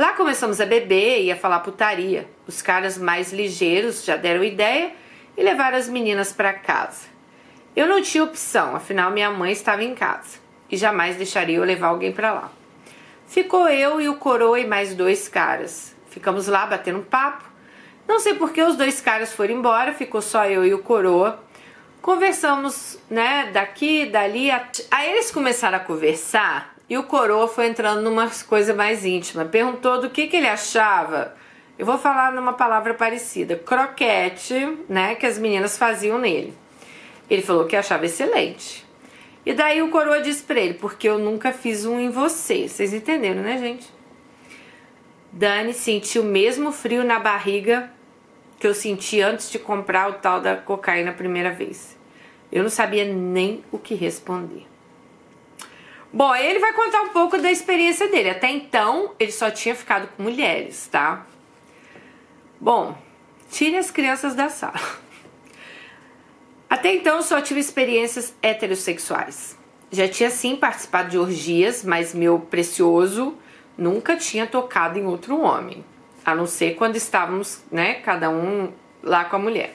[0.00, 2.26] Lá começamos a beber e a falar putaria.
[2.46, 4.94] Os caras mais ligeiros já deram ideia
[5.36, 7.06] e levaram as meninas para casa.
[7.76, 10.38] Eu não tinha opção, afinal minha mãe estava em casa
[10.70, 12.50] e jamais deixaria eu levar alguém para lá.
[13.26, 15.94] Ficou eu e o coroa e mais dois caras.
[16.08, 17.44] Ficamos lá batendo papo.
[18.08, 21.44] Não sei por que os dois caras foram embora, ficou só eu e o coroa.
[22.00, 24.50] Conversamos, né, daqui, dali.
[24.90, 29.44] Aí eles começaram a conversar e o coroa foi entrando numa coisa mais íntima.
[29.44, 31.36] Perguntou do que, que ele achava.
[31.78, 36.52] Eu vou falar numa palavra parecida: croquete, né, que as meninas faziam nele.
[37.30, 38.84] Ele falou que achava excelente.
[39.46, 42.68] E daí o coroa disse pra ele: Porque eu nunca fiz um em você.
[42.68, 43.88] Vocês entenderam, né, gente?
[45.32, 47.88] Dani sentiu o mesmo frio na barriga
[48.58, 51.96] que eu senti antes de comprar o tal da cocaína a primeira vez.
[52.50, 54.69] Eu não sabia nem o que responder.
[56.12, 58.30] Bom, ele vai contar um pouco da experiência dele.
[58.30, 61.26] Até então, ele só tinha ficado com mulheres, tá?
[62.60, 62.96] Bom,
[63.50, 64.80] tire as crianças da sala.
[66.68, 69.58] Até então, só tive experiências heterossexuais.
[69.90, 73.36] Já tinha sim participado de orgias, mas meu precioso
[73.76, 75.84] nunca tinha tocado em outro homem
[76.24, 79.74] a não ser quando estávamos, né, cada um lá com a mulher.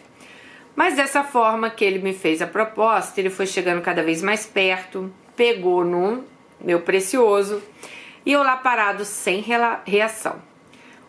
[0.76, 4.46] Mas dessa forma que ele me fez a proposta, ele foi chegando cada vez mais
[4.46, 6.24] perto, pegou no
[6.60, 7.62] meu precioso
[8.26, 9.44] e eu lá parado sem
[9.86, 10.42] reação.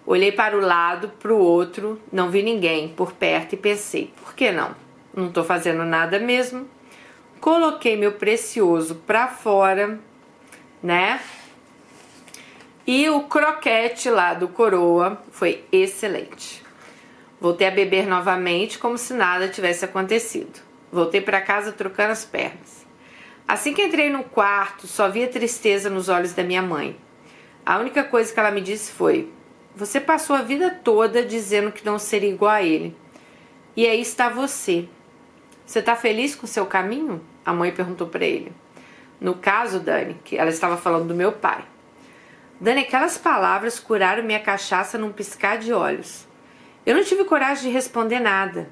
[0.06, 4.34] Olhei para o lado, para o outro, não vi ninguém por perto e pensei: por
[4.34, 4.74] que não?
[5.14, 6.68] Não estou fazendo nada mesmo.
[7.40, 9.98] Coloquei meu precioso para fora,
[10.82, 11.20] né?
[12.86, 16.62] E o croquete lá do coroa foi excelente.
[17.40, 20.60] Voltei a beber novamente como se nada tivesse acontecido.
[20.92, 22.75] Voltei para casa trocando as pernas.
[23.48, 26.98] Assim que entrei no quarto, só via tristeza nos olhos da minha mãe.
[27.64, 29.32] A única coisa que ela me disse foi:
[29.76, 32.96] Você passou a vida toda dizendo que não seria igual a ele.
[33.76, 34.88] E aí está você.
[35.64, 37.24] Você está feliz com seu caminho?
[37.44, 38.52] A mãe perguntou para ele.
[39.20, 41.64] No caso, Dani, que ela estava falando do meu pai.
[42.60, 46.26] Dani, aquelas palavras curaram minha cachaça num piscar de olhos.
[46.84, 48.68] Eu não tive coragem de responder nada.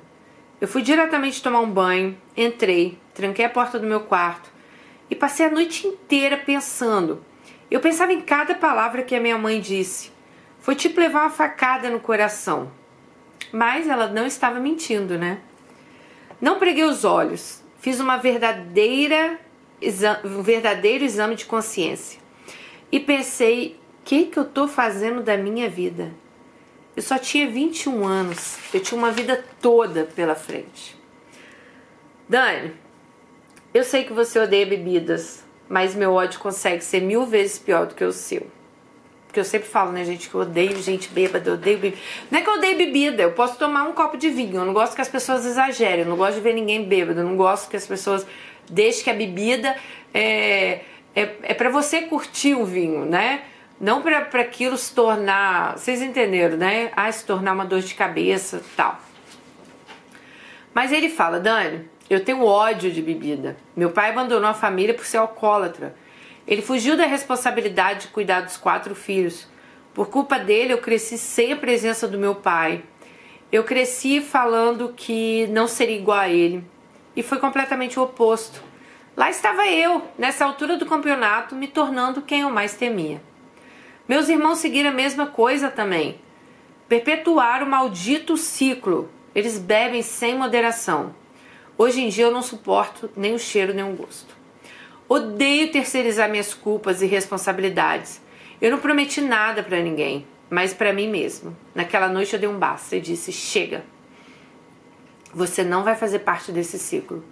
[0.61, 4.54] Eu fui diretamente tomar um banho, entrei, tranquei a porta do meu quarto
[5.11, 7.25] e passei a noite inteira pensando.
[7.71, 10.13] Eu pensava em cada palavra que a minha mãe disse.
[10.61, 12.71] Foi tipo levar uma facada no coração.
[13.53, 15.41] Mas ela não estava mentindo, né?
[16.41, 19.39] Não preguei os olhos, fiz uma verdadeira
[20.25, 22.21] um verdadeiro exame de consciência
[22.91, 26.13] e pensei: o que, que eu estou fazendo da minha vida?
[26.97, 30.97] Eu só tinha 21 anos, eu tinha uma vida toda pela frente.
[32.29, 32.73] Dani,
[33.75, 37.95] eu sei que você odeia bebidas, mas meu ódio consegue ser mil vezes pior do
[37.97, 38.47] que o seu.
[39.27, 42.01] Porque eu sempre falo, né, gente, que eu odeio gente bêbada, eu odeio bebida.
[42.31, 44.73] Não é que eu odeio bebida, eu posso tomar um copo de vinho, eu não
[44.73, 47.69] gosto que as pessoas exagerem, eu não gosto de ver ninguém bêbado, eu não gosto
[47.69, 48.25] que as pessoas
[48.71, 49.75] deixem que a bebida
[50.15, 50.83] é,
[51.17, 53.43] é, é para você curtir o vinho, né?
[53.81, 55.77] Não para aquilo se tornar.
[55.77, 56.93] Vocês entenderam, né?
[56.95, 59.01] Ah, se tornar uma dor de cabeça tal.
[60.73, 63.57] Mas ele fala, Dani, eu tenho ódio de bebida.
[63.75, 65.97] Meu pai abandonou a família por ser alcoólatra.
[66.47, 69.49] Ele fugiu da responsabilidade de cuidar dos quatro filhos.
[69.95, 72.83] Por culpa dele, eu cresci sem a presença do meu pai.
[73.51, 76.63] Eu cresci falando que não seria igual a ele.
[77.17, 78.63] E foi completamente o oposto.
[79.17, 83.23] Lá estava eu, nessa altura do campeonato, me tornando quem eu mais temia.
[84.07, 86.21] Meus irmãos seguiram a mesma coisa também.
[86.87, 89.09] Perpetuar o maldito ciclo.
[89.35, 91.15] Eles bebem sem moderação.
[91.77, 94.35] Hoje em dia eu não suporto nem o cheiro nem o gosto.
[95.09, 98.21] Odeio terceirizar minhas culpas e responsabilidades.
[98.61, 101.57] Eu não prometi nada para ninguém, mas para mim mesmo.
[101.75, 103.85] Naquela noite eu dei um basta e disse: chega.
[105.35, 107.25] Você não vai fazer parte desse ciclo.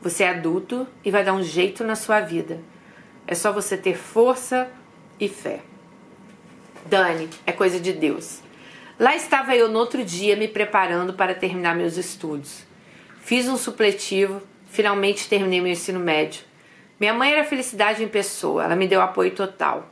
[0.00, 2.60] Você é adulto e vai dar um jeito na sua vida.
[3.26, 4.70] É só você ter força
[5.20, 5.60] e fé.
[6.86, 8.40] Dani, é coisa de Deus.
[8.98, 12.71] Lá estava eu no outro dia me preparando para terminar meus estudos.
[13.24, 16.42] Fiz um supletivo, finalmente terminei meu ensino médio.
[16.98, 19.88] Minha mãe era felicidade em pessoa, ela me deu apoio total.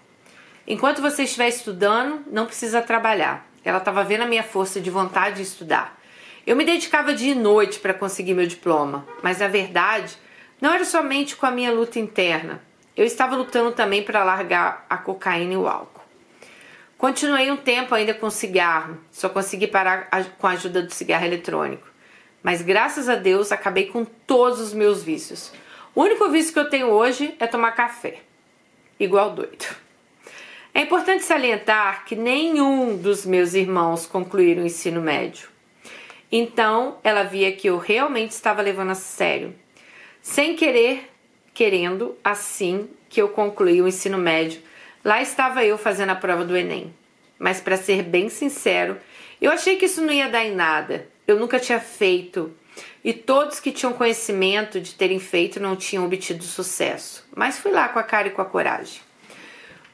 [0.67, 3.49] Enquanto você estiver estudando, não precisa trabalhar.
[3.65, 5.97] Ela estava vendo a minha força de vontade de estudar.
[6.45, 10.19] Eu me dedicava dia e noite para conseguir meu diploma, mas na verdade
[10.61, 12.61] não era somente com a minha luta interna.
[12.97, 16.03] Eu estava lutando também para largar a cocaína e o álcool.
[16.99, 21.90] Continuei um tempo ainda com cigarro, só consegui parar com a ajuda do cigarro eletrônico.
[22.43, 25.53] Mas graças a Deus acabei com todos os meus vícios.
[25.95, 28.19] O único vício que eu tenho hoje é tomar café,
[28.99, 29.67] igual doido.
[30.73, 35.49] É importante salientar que nenhum dos meus irmãos concluíram o ensino médio.
[36.31, 39.53] Então ela via que eu realmente estava levando a sério.
[40.23, 41.11] Sem querer,
[41.53, 44.63] querendo, assim que eu concluí o ensino médio,
[45.05, 46.95] lá estava eu fazendo a prova do Enem.
[47.37, 48.97] Mas para ser bem sincero,
[49.41, 51.09] eu achei que isso não ia dar em nada.
[51.31, 52.53] Eu nunca tinha feito
[53.05, 57.25] e todos que tinham conhecimento de terem feito não tinham obtido sucesso.
[57.35, 59.01] Mas fui lá com a cara e com a coragem.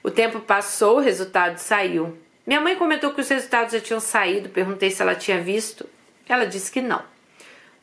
[0.02, 2.16] O tempo passou, o resultado saiu.
[2.46, 5.86] Minha mãe comentou que os resultados já tinham saído, perguntei se ela tinha visto.
[6.28, 7.02] Ela disse que não.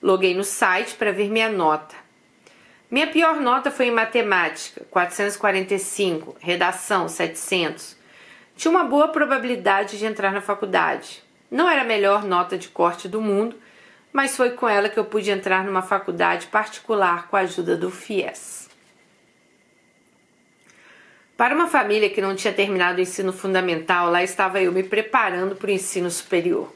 [0.01, 1.95] Loguei no site para ver minha nota.
[2.89, 7.97] Minha pior nota foi em matemática, 445, redação, 700.
[8.55, 11.23] Tinha uma boa probabilidade de entrar na faculdade.
[11.53, 13.55] Não era a melhor nota de corte do mundo,
[14.11, 17.91] mas foi com ela que eu pude entrar numa faculdade particular com a ajuda do
[17.91, 18.67] FIES.
[21.37, 25.55] Para uma família que não tinha terminado o ensino fundamental, lá estava eu me preparando
[25.55, 26.73] para o ensino superior.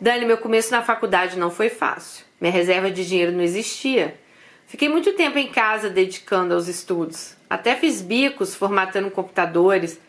[0.00, 2.24] Dani, meu começo na faculdade não foi fácil.
[2.40, 4.18] Minha reserva de dinheiro não existia.
[4.66, 7.36] Fiquei muito tempo em casa dedicando aos estudos.
[7.48, 10.00] Até fiz bicos formatando computadores,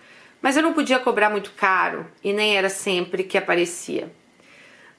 [0.42, 4.12] mas eu não podia cobrar muito caro e nem era sempre que aparecia.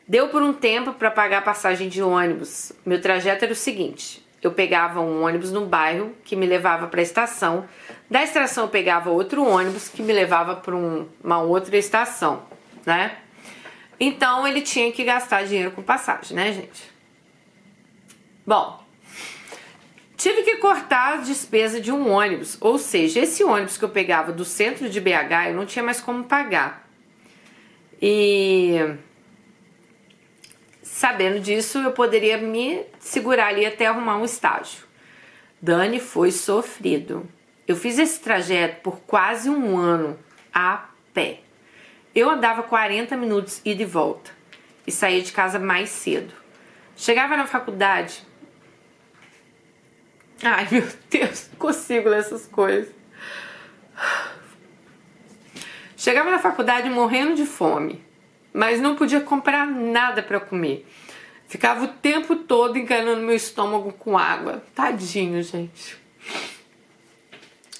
[0.06, 2.72] Deu por um tempo para pagar a passagem de ônibus.
[2.84, 7.00] Meu trajeto era o seguinte: eu pegava um ônibus no bairro que me levava para
[7.00, 7.68] a estação,
[8.10, 12.42] da estação eu pegava outro ônibus que me levava para um, uma outra estação,
[12.84, 13.16] né?
[13.98, 16.90] Então ele tinha que gastar dinheiro com passagem, né, gente?
[18.44, 18.81] Bom,
[20.22, 24.30] tive que cortar a despesa de um ônibus, ou seja, esse ônibus que eu pegava
[24.30, 26.88] do centro de BH eu não tinha mais como pagar.
[28.00, 28.76] E
[30.80, 34.84] sabendo disso, eu poderia me segurar ali até arrumar um estágio.
[35.60, 37.28] Dani foi sofrido.
[37.66, 40.16] Eu fiz esse trajeto por quase um ano
[40.54, 41.40] a pé.
[42.14, 44.30] Eu andava 40 minutos ida e volta
[44.86, 46.32] e saía de casa mais cedo.
[46.96, 48.24] Chegava na faculdade.
[50.42, 52.92] Ai meu Deus, não consigo ler essas coisas.
[55.96, 58.02] Chegava na faculdade morrendo de fome,
[58.52, 60.84] mas não podia comprar nada para comer.
[61.46, 64.64] Ficava o tempo todo enganando meu estômago com água.
[64.74, 65.96] Tadinho, gente.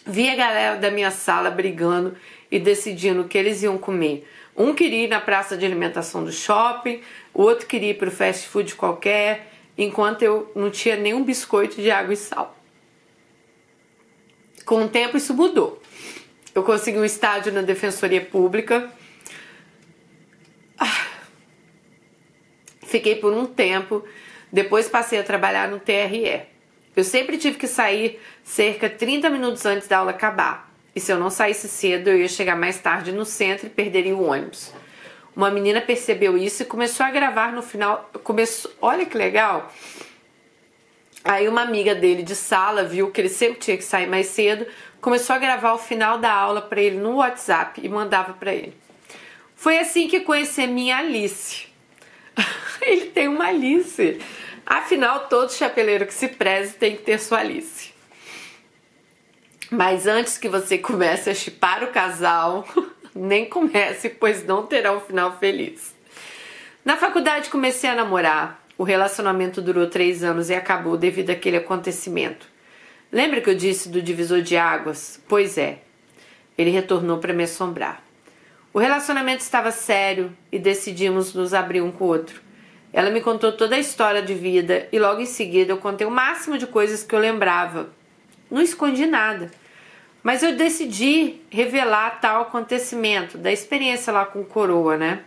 [0.07, 2.17] Vi a galera da minha sala brigando
[2.51, 4.29] e decidindo o que eles iam comer.
[4.57, 7.01] Um queria ir na praça de alimentação do shopping,
[7.33, 11.81] o outro queria ir para o fast food qualquer, enquanto eu não tinha nenhum biscoito
[11.81, 12.57] de água e sal.
[14.65, 15.81] Com o tempo isso mudou.
[16.55, 18.91] Eu consegui um estágio na Defensoria Pública.
[20.79, 21.07] Ah.
[22.83, 24.05] Fiquei por um tempo,
[24.53, 26.43] depois passei a trabalhar no TRE.
[26.95, 30.71] Eu sempre tive que sair cerca de 30 minutos antes da aula acabar.
[30.95, 34.15] E se eu não saísse cedo, eu ia chegar mais tarde no centro e perderia
[34.15, 34.73] o ônibus.
[35.35, 38.11] Uma menina percebeu isso e começou a gravar no final.
[38.23, 39.73] Começou, olha que legal.
[41.25, 44.67] Aí uma amiga dele de sala viu que ele sempre tinha que sair mais cedo,
[45.01, 48.75] começou a gravar o final da aula para ele no WhatsApp e mandava para ele.
[49.55, 51.67] Foi assim que conheci minha Alice.
[52.83, 54.21] ele tem uma Alice.
[54.67, 57.93] Afinal, todo chapeleiro que se preze tem que ter sua Alice.
[59.71, 62.67] Mas antes que você comece a chipar o casal,
[63.15, 65.95] nem comece, pois não terá um final feliz.
[66.85, 68.63] Na faculdade comecei a namorar.
[68.77, 72.47] O relacionamento durou três anos e acabou devido àquele acontecimento.
[73.13, 75.23] Lembra que eu disse do divisor de águas?
[75.29, 75.79] Pois é.
[76.57, 78.03] Ele retornou para me assombrar.
[78.73, 82.41] O relacionamento estava sério e decidimos nos abrir um com o outro.
[82.93, 86.11] Ela me contou toda a história de vida e logo em seguida eu contei o
[86.11, 87.91] máximo de coisas que eu lembrava.
[88.51, 89.51] Não escondi nada.
[90.23, 95.25] Mas eu decidi revelar tal acontecimento, da experiência lá com coroa, né?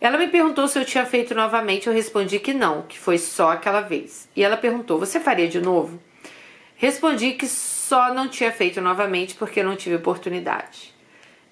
[0.00, 3.52] Ela me perguntou se eu tinha feito novamente, eu respondi que não, que foi só
[3.52, 4.28] aquela vez.
[4.36, 5.98] E ela perguntou: Você faria de novo?
[6.76, 10.92] Respondi que só não tinha feito novamente porque não tive oportunidade.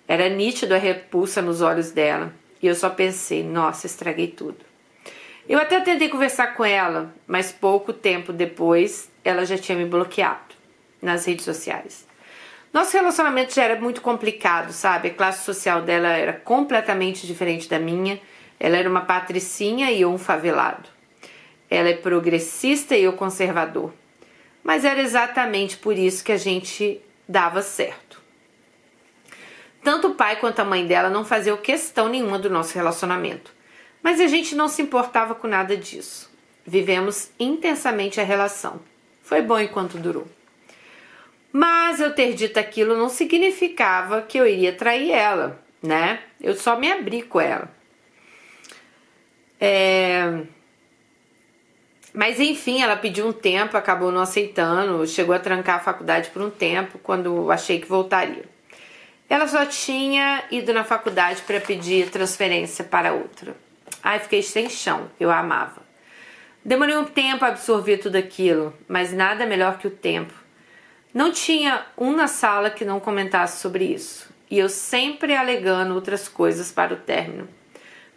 [0.07, 4.59] Era nítido a repulsa nos olhos dela e eu só pensei: nossa, estraguei tudo.
[5.49, 10.55] Eu até tentei conversar com ela, mas pouco tempo depois ela já tinha me bloqueado
[11.01, 12.07] nas redes sociais.
[12.73, 15.09] Nosso relacionamento já era muito complicado, sabe?
[15.09, 18.19] A classe social dela era completamente diferente da minha.
[18.59, 20.89] Ela era uma patricinha e eu um favelado.
[21.69, 23.93] Ela é progressista e eu conservador.
[24.65, 26.99] Mas era exatamente por isso que a gente
[27.29, 28.23] dava certo.
[29.83, 33.53] Tanto o pai quanto a mãe dela não faziam questão nenhuma do nosso relacionamento.
[34.03, 36.31] Mas a gente não se importava com nada disso.
[36.65, 38.81] Vivemos intensamente a relação.
[39.23, 40.27] Foi bom enquanto durou.
[41.53, 46.21] Mas eu ter dito aquilo não significava que eu iria trair ela, né?
[46.41, 47.71] Eu só me abri com ela.
[49.61, 50.41] É...
[52.15, 56.43] Mas enfim, ela pediu um tempo, acabou não aceitando, chegou a trancar a faculdade por
[56.43, 58.45] um tempo, quando achei que voltaria.
[59.29, 63.55] Ela só tinha ido na faculdade para pedir transferência para outra.
[64.03, 65.83] Ai, fiquei sem chão, eu a amava.
[66.65, 70.42] Demorei um tempo a absorver tudo aquilo, mas nada melhor que o tempo.
[71.15, 76.27] Não tinha um na sala que não comentasse sobre isso, e eu sempre alegando outras
[76.27, 77.47] coisas para o término.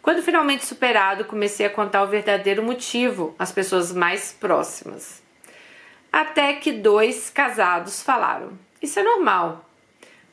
[0.00, 5.22] Quando finalmente superado, comecei a contar o verdadeiro motivo às pessoas mais próximas.
[6.10, 9.68] Até que dois casados falaram: Isso é normal.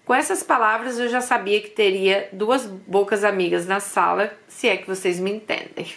[0.05, 4.77] Com essas palavras eu já sabia que teria duas bocas amigas na sala, se é
[4.77, 5.93] que vocês me entendem.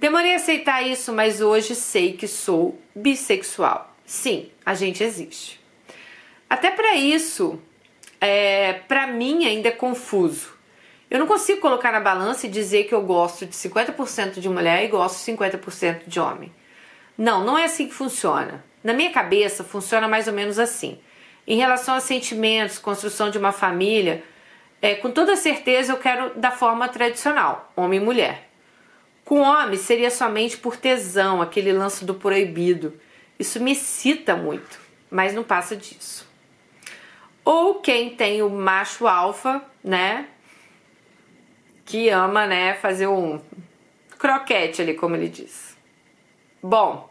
[0.00, 3.94] Demorei a aceitar isso, mas hoje sei que sou bissexual.
[4.06, 5.59] Sim, a gente existe.
[6.50, 7.62] Até para isso,
[8.20, 10.52] é, para mim ainda é confuso.
[11.08, 14.84] Eu não consigo colocar na balança e dizer que eu gosto de 50% de mulher
[14.84, 16.52] e gosto de 50% de homem.
[17.16, 18.64] Não, não é assim que funciona.
[18.82, 20.98] Na minha cabeça funciona mais ou menos assim.
[21.46, 24.24] Em relação a sentimentos, construção de uma família,
[24.82, 28.48] é, com toda certeza eu quero da forma tradicional, homem e mulher.
[29.24, 33.00] Com homem seria somente por tesão, aquele lance do proibido.
[33.38, 34.80] Isso me excita muito,
[35.10, 36.29] mas não passa disso.
[37.50, 40.28] Ou quem tem o macho alfa, né?
[41.84, 43.40] Que ama, né, fazer um
[44.16, 45.76] croquete ali, como ele diz.
[46.62, 47.10] Bom,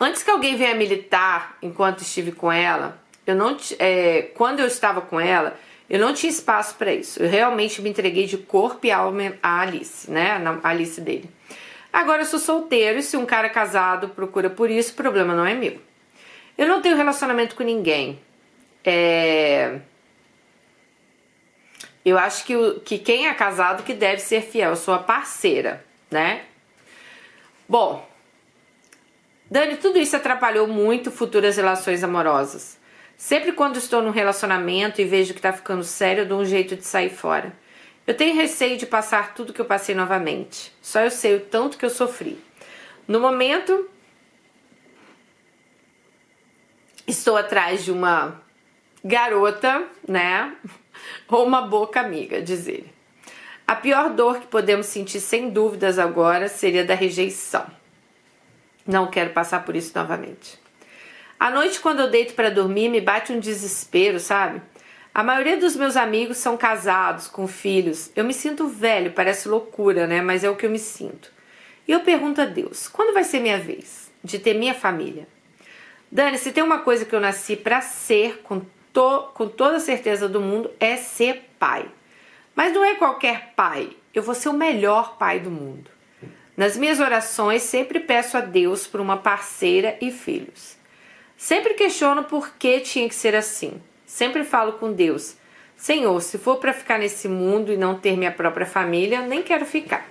[0.00, 5.02] Antes que alguém venha militar enquanto estive com ela, eu não é, quando eu estava
[5.02, 5.60] com ela,
[5.90, 7.22] eu não tinha espaço para isso.
[7.22, 10.42] Eu realmente me entreguei de corpo e alma à Alice, né?
[10.62, 11.28] A Alice dele.
[11.92, 15.44] Agora eu sou solteiro e se um cara casado procura por isso, o problema não
[15.44, 15.78] é meu.
[16.56, 18.18] Eu não tenho relacionamento com ninguém.
[18.84, 19.80] É...
[22.04, 24.70] Eu acho que, o, que quem é casado que deve ser fiel.
[24.70, 26.44] Eu sou a parceira, né?
[27.68, 28.08] Bom,
[29.50, 32.78] Dani, tudo isso atrapalhou muito futuras relações amorosas.
[33.16, 36.76] Sempre quando estou num relacionamento e vejo que tá ficando sério, eu dou um jeito
[36.76, 37.52] de sair fora.
[38.06, 40.72] Eu tenho receio de passar tudo que eu passei novamente.
[40.80, 42.42] Só eu sei o tanto que eu sofri.
[43.06, 43.90] No momento,
[47.06, 48.40] estou atrás de uma
[49.04, 50.54] garota, né?
[51.28, 52.92] Ou uma boca amiga, diz ele.
[53.66, 57.66] A pior dor que podemos sentir sem dúvidas agora seria da rejeição.
[58.86, 60.58] Não quero passar por isso novamente.
[61.38, 64.60] À noite, quando eu deito para dormir, me bate um desespero, sabe?
[65.14, 68.10] A maioria dos meus amigos são casados, com filhos.
[68.14, 70.20] Eu me sinto velho, parece loucura, né?
[70.20, 71.32] Mas é o que eu me sinto.
[71.86, 75.26] E eu pergunto a Deus: quando vai ser minha vez de ter minha família?
[76.12, 78.62] Dani, se tem uma coisa que eu nasci para ser, com,
[78.92, 81.86] to, com toda a certeza do mundo, é ser pai.
[82.54, 83.90] Mas não é qualquer pai.
[84.12, 85.90] Eu vou ser o melhor pai do mundo.
[86.56, 90.76] Nas minhas orações, sempre peço a Deus por uma parceira e filhos.
[91.36, 93.80] Sempre questiono por que tinha que ser assim.
[94.04, 95.36] Sempre falo com Deus:
[95.76, 99.64] Senhor, se for para ficar nesse mundo e não ter minha própria família, nem quero
[99.64, 100.06] ficar.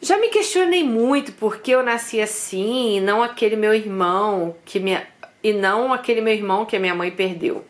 [0.00, 4.80] Já me questionei muito por que eu nasci assim e não aquele meu irmão que
[4.80, 5.06] minha
[5.46, 7.64] e não aquele meu irmão que a minha mãe perdeu.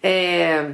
[0.00, 0.70] É...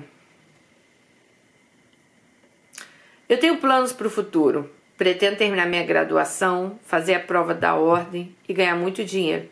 [3.27, 4.71] Eu tenho planos para o futuro.
[4.99, 9.49] Pretendo terminar minha graduação, fazer a prova da ordem e ganhar muito dinheiro.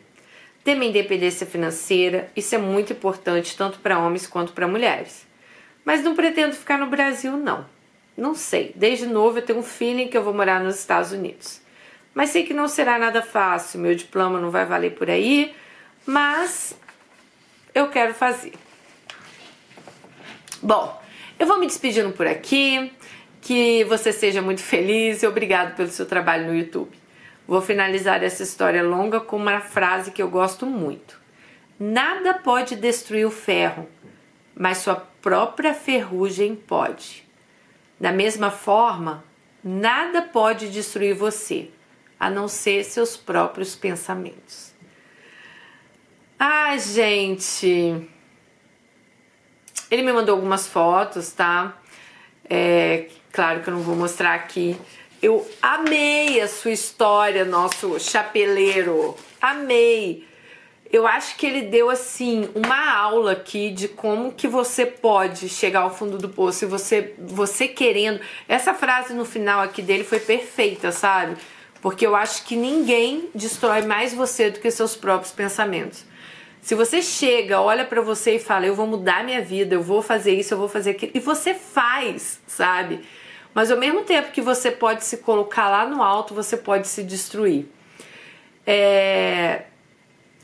[0.63, 5.25] ter minha independência financeira, isso é muito importante tanto para homens quanto para mulheres.
[5.83, 7.65] Mas não pretendo ficar no Brasil, não.
[8.15, 8.71] Não sei.
[8.75, 11.59] Desde novo eu tenho um feeling que eu vou morar nos Estados Unidos.
[12.13, 15.55] Mas sei que não será nada fácil, meu diploma não vai valer por aí,
[16.05, 16.77] mas
[17.73, 18.53] eu quero fazer.
[20.61, 21.01] Bom,
[21.39, 22.91] eu vou me despedindo por aqui.
[23.41, 26.95] Que você seja muito feliz e obrigado pelo seu trabalho no YouTube.
[27.47, 31.19] Vou finalizar essa história longa com uma frase que eu gosto muito.
[31.79, 33.89] Nada pode destruir o ferro,
[34.55, 37.27] mas sua própria ferrugem pode.
[37.99, 39.23] Da mesma forma,
[39.63, 41.71] nada pode destruir você,
[42.19, 44.70] a não ser seus próprios pensamentos.
[46.43, 48.09] Ai, gente.
[49.91, 51.77] Ele me mandou algumas fotos, tá?
[52.49, 54.75] É, claro que eu não vou mostrar aqui.
[55.21, 59.15] Eu amei a sua história, nosso chapeleiro.
[59.39, 60.27] Amei.
[60.91, 65.81] Eu acho que ele deu assim uma aula aqui de como que você pode chegar
[65.81, 68.19] ao fundo do poço e você você querendo.
[68.47, 71.37] Essa frase no final aqui dele foi perfeita, sabe?
[71.83, 76.09] Porque eu acho que ninguém destrói mais você do que seus próprios pensamentos.
[76.61, 80.01] Se você chega, olha para você e fala: "Eu vou mudar minha vida, eu vou
[80.01, 83.01] fazer isso, eu vou fazer aquilo", e você faz, sabe?
[83.53, 87.03] Mas ao mesmo tempo que você pode se colocar lá no alto, você pode se
[87.03, 87.65] destruir.
[88.65, 89.63] É...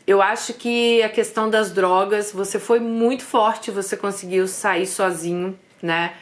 [0.05, 5.57] Eu acho que a questão das drogas, você foi muito forte, você conseguiu sair sozinho,
[5.81, 6.13] né?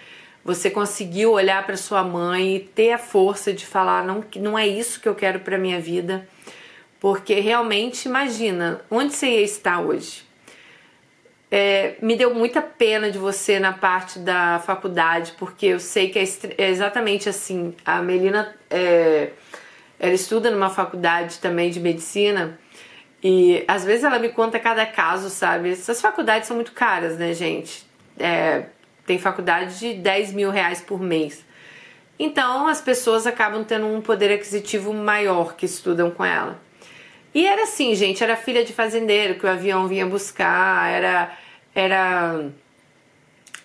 [0.43, 4.67] Você conseguiu olhar para sua mãe e ter a força de falar não, não é
[4.67, 6.27] isso que eu quero para minha vida.
[7.05, 10.23] Porque realmente, imagina, onde você ia estar hoje?
[11.51, 16.17] É, me deu muita pena de você na parte da faculdade, porque eu sei que
[16.17, 16.23] é,
[16.57, 17.75] é exatamente assim.
[17.85, 19.29] A Melina, é,
[19.99, 22.57] ela estuda numa faculdade também de medicina
[23.23, 25.73] e às vezes ela me conta cada caso, sabe?
[25.73, 27.85] Essas faculdades são muito caras, né, gente?
[28.17, 28.65] É,
[29.05, 31.45] tem faculdade de 10 mil reais por mês.
[32.17, 36.64] Então as pessoas acabam tendo um poder aquisitivo maior que estudam com ela.
[37.35, 41.37] E era assim, gente, era filha de fazendeiro que o avião vinha buscar, era
[41.75, 42.49] era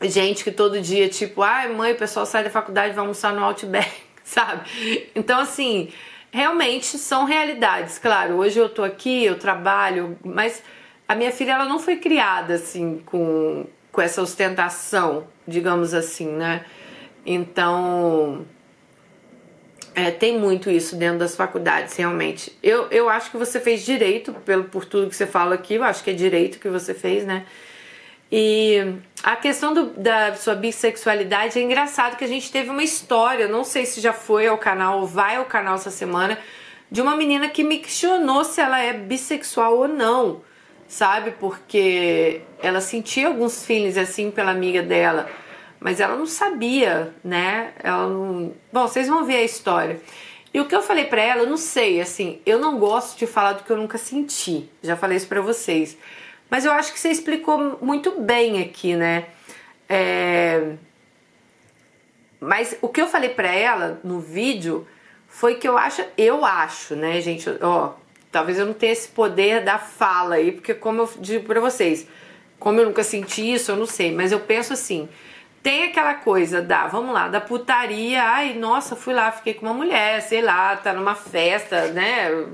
[0.03, 3.45] gente que todo dia, tipo, ai mãe, o pessoal sai da faculdade vai almoçar no
[3.45, 3.89] Outback,
[4.25, 4.69] sabe?
[5.15, 5.89] Então, assim,
[6.33, 7.97] realmente são realidades.
[7.97, 10.65] Claro, hoje eu tô aqui, eu trabalho, mas
[11.07, 16.65] a minha filha ela não foi criada assim com, com essa ostentação, digamos assim, né?
[17.25, 18.45] Então,
[19.95, 22.57] é, tem muito isso dentro das faculdades, realmente.
[22.63, 25.85] Eu, eu acho que você fez direito, pelo, por tudo que você fala aqui, eu
[25.85, 27.45] acho que é direito que você fez, né?
[28.31, 33.49] E a questão do, da sua bissexualidade é engraçado que a gente teve uma história,
[33.49, 36.39] não sei se já foi ao canal ou vai ao canal essa semana,
[36.91, 40.43] de uma menina que me questionou se ela é bissexual ou não,
[40.87, 41.33] sabe?
[41.41, 45.29] Porque ela sentia alguns feelings assim pela amiga dela
[45.81, 47.73] mas ela não sabia, né?
[47.83, 48.53] Ela não...
[48.73, 50.01] Bom, vocês vão ver a história.
[50.53, 53.27] E o que eu falei para ela, eu não sei, assim, eu não gosto de
[53.27, 54.69] falar do que eu nunca senti.
[54.83, 55.97] Já falei isso para vocês.
[56.51, 59.27] Mas eu acho que você explicou muito bem aqui, né?
[59.89, 60.75] É...
[62.41, 64.87] Mas o que eu falei para ela no vídeo
[65.29, 67.93] foi que eu acho, eu acho, né, gente, ó,
[68.33, 72.07] talvez eu não tenha esse poder da fala aí, porque como eu digo para vocês,
[72.59, 75.09] como eu nunca senti isso, eu não sei, mas eu penso assim,
[75.63, 79.75] tem aquela coisa da, vamos lá, da putaria, ai, nossa, fui lá, fiquei com uma
[79.75, 82.47] mulher, sei lá, tá numa festa, né?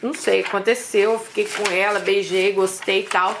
[0.00, 3.36] Não sei, aconteceu, fiquei com ela, beijei, gostei e tal.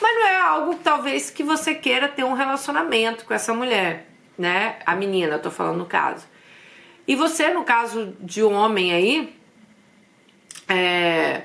[0.00, 4.06] Mas não é algo talvez que você queira ter um relacionamento com essa mulher,
[4.36, 4.76] né?
[4.84, 6.26] A menina, eu tô falando no caso.
[7.06, 9.34] E você, no caso de um homem aí,
[10.68, 11.42] é,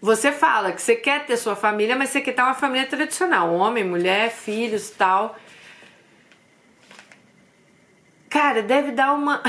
[0.00, 3.54] você fala que você quer ter sua família, mas você quer ter uma família tradicional,
[3.54, 5.38] homem, mulher, filhos, tal.
[8.34, 9.40] Cara, deve dar uma.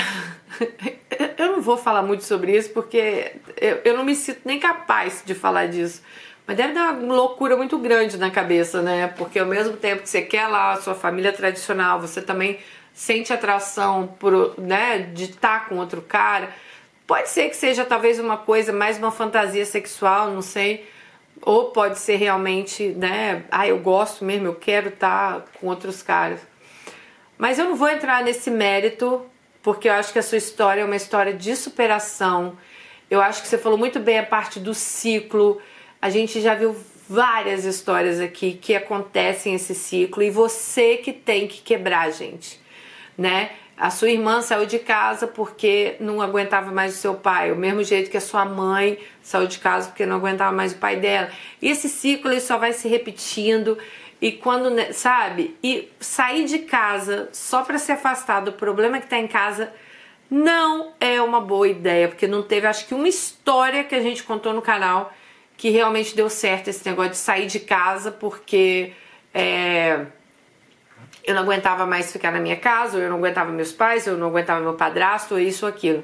[1.39, 5.23] eu não vou falar muito sobre isso porque eu, eu não me sinto nem capaz
[5.25, 6.03] de falar disso.
[6.45, 9.07] Mas deve dar uma loucura muito grande na cabeça, né?
[9.17, 12.59] Porque ao mesmo tempo que você quer lá a sua família tradicional, você também
[12.93, 16.49] sente atração por, né, de estar com outro cara.
[17.07, 20.87] Pode ser que seja talvez uma coisa mais uma fantasia sexual, não sei.
[21.41, 23.45] Ou pode ser realmente, né?
[23.49, 26.39] Ah, eu gosto mesmo, eu quero estar com outros caras.
[27.37, 29.25] Mas eu não vou entrar nesse mérito,
[29.61, 32.57] porque eu acho que a sua história é uma história de superação.
[33.09, 35.61] Eu acho que você falou muito bem a parte do ciclo.
[36.01, 36.75] A gente já viu
[37.07, 42.59] várias histórias aqui que acontecem esse ciclo e você que tem que quebrar, gente,
[43.17, 43.51] né?
[43.77, 47.83] A sua irmã saiu de casa porque não aguentava mais o seu pai, o mesmo
[47.83, 51.29] jeito que a sua mãe saiu de casa porque não aguentava mais o pai dela.
[51.61, 53.77] E esse ciclo ele só vai se repetindo
[54.25, 55.55] e quando, sabe?
[55.61, 59.71] E sair de casa só para se afastar do problema que tá em casa
[60.27, 64.23] não é uma boa ideia, porque não teve, acho que uma história que a gente
[64.23, 65.13] contou no canal
[65.55, 68.93] que realmente deu certo esse negócio de sair de casa porque
[69.31, 70.07] é,
[71.23, 74.13] eu não aguentava mais ficar na minha casa, ou eu não aguentava meus pais, ou
[74.13, 76.03] eu não aguentava meu padrasto, ou isso ou aquilo.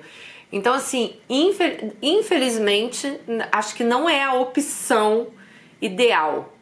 [0.51, 1.15] Então, assim,
[1.99, 3.19] infelizmente,
[3.51, 5.29] acho que não é a opção
[5.81, 6.53] ideal.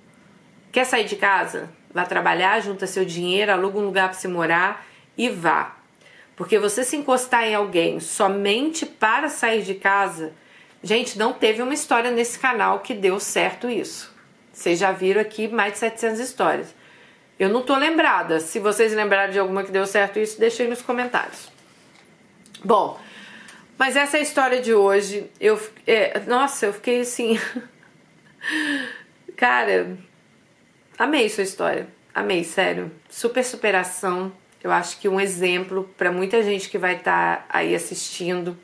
[0.71, 1.69] Quer sair de casa?
[1.91, 4.85] Vá trabalhar, junta seu dinheiro, aluga um lugar para se morar
[5.17, 5.75] e vá.
[6.35, 10.31] Porque você se encostar em alguém somente para sair de casa,
[10.83, 14.13] gente, não teve uma história nesse canal que deu certo isso.
[14.53, 16.75] Vocês já viram aqui mais de 700 histórias.
[17.39, 18.39] Eu não tô lembrada.
[18.39, 21.49] Se vocês lembrarem de alguma que deu certo isso, deixem nos comentários.
[22.63, 22.99] Bom,
[23.77, 25.29] mas essa é a história de hoje.
[25.39, 25.57] Eu,
[25.87, 27.39] é, nossa, eu fiquei assim.
[29.37, 29.97] Cara,
[30.99, 31.87] amei sua história.
[32.13, 32.91] Amei, sério.
[33.09, 34.31] Super superação.
[34.63, 38.55] Eu acho que um exemplo para muita gente que vai estar tá aí assistindo.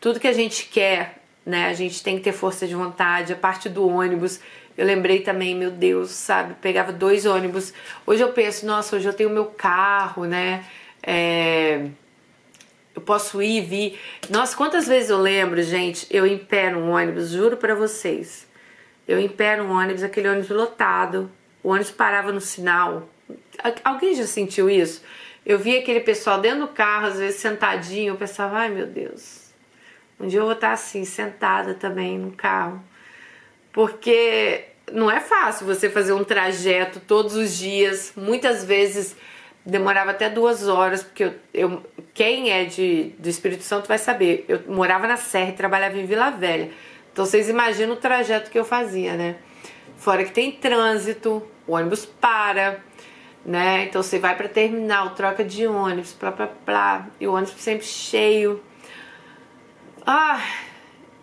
[0.00, 1.66] Tudo que a gente quer, né?
[1.66, 3.32] A gente tem que ter força de vontade.
[3.32, 4.40] A parte do ônibus
[4.78, 6.54] eu lembrei também, meu Deus, sabe?
[6.62, 7.74] Pegava dois ônibus.
[8.06, 10.64] Hoje eu penso, nossa, hoje eu tenho meu carro, né?
[11.02, 11.88] É...
[12.94, 14.00] Eu posso ir e vir.
[14.30, 16.06] Nossa, quantas vezes eu lembro, gente?
[16.08, 18.46] Eu em pé no ônibus, juro para vocês.
[19.06, 21.28] Eu em pé no ônibus, aquele ônibus lotado.
[21.62, 23.08] O ônibus parava no sinal.
[23.84, 25.02] Alguém já sentiu isso?
[25.44, 28.12] Eu via aquele pessoal dentro do carro, às vezes sentadinho.
[28.12, 29.52] Eu pensava, ai meu Deus,
[30.20, 32.82] um dia eu vou estar assim, sentada também no carro
[33.78, 39.14] porque não é fácil você fazer um trajeto todos os dias, muitas vezes
[39.64, 41.82] demorava até duas horas, porque eu, eu,
[42.12, 46.06] quem é de, do Espírito Santo vai saber, eu morava na Serra e trabalhava em
[46.06, 46.72] Vila Velha,
[47.12, 49.36] então vocês imaginam o trajeto que eu fazia, né?
[49.98, 52.80] Fora que tem trânsito, o ônibus para,
[53.44, 53.84] né?
[53.84, 57.84] Então você vai para terminal, troca de ônibus, plá, plá, plá, e o ônibus sempre
[57.84, 58.62] cheio.
[60.06, 60.40] Ah,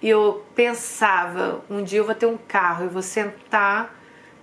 [0.02, 3.96] e eu pensava, um dia eu vou ter um carro, eu vou sentar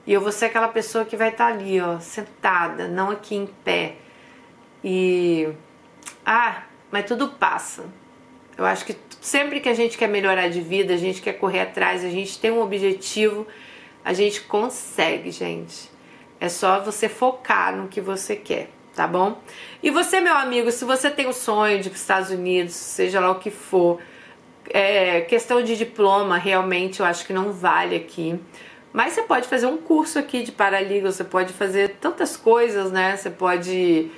[0.07, 3.37] e eu vou ser aquela pessoa que vai estar tá ali, ó, sentada, não aqui
[3.37, 3.97] em pé.
[4.83, 5.49] E
[6.25, 7.85] ah, mas tudo passa.
[8.57, 11.61] Eu acho que sempre que a gente quer melhorar de vida, a gente quer correr
[11.61, 13.47] atrás, a gente tem um objetivo,
[14.05, 15.91] a gente consegue, gente.
[16.41, 19.41] É só você focar no que você quer, tá bom?
[19.83, 22.75] E você, meu amigo, se você tem o sonho de ir para os Estados Unidos,
[22.75, 24.01] seja lá o que for,
[24.71, 28.39] é, questão de diploma, realmente eu acho que não vale aqui.
[28.93, 33.17] Mas você pode fazer um curso aqui de paraliga, você pode fazer tantas coisas, né?
[33.17, 34.11] Você pode.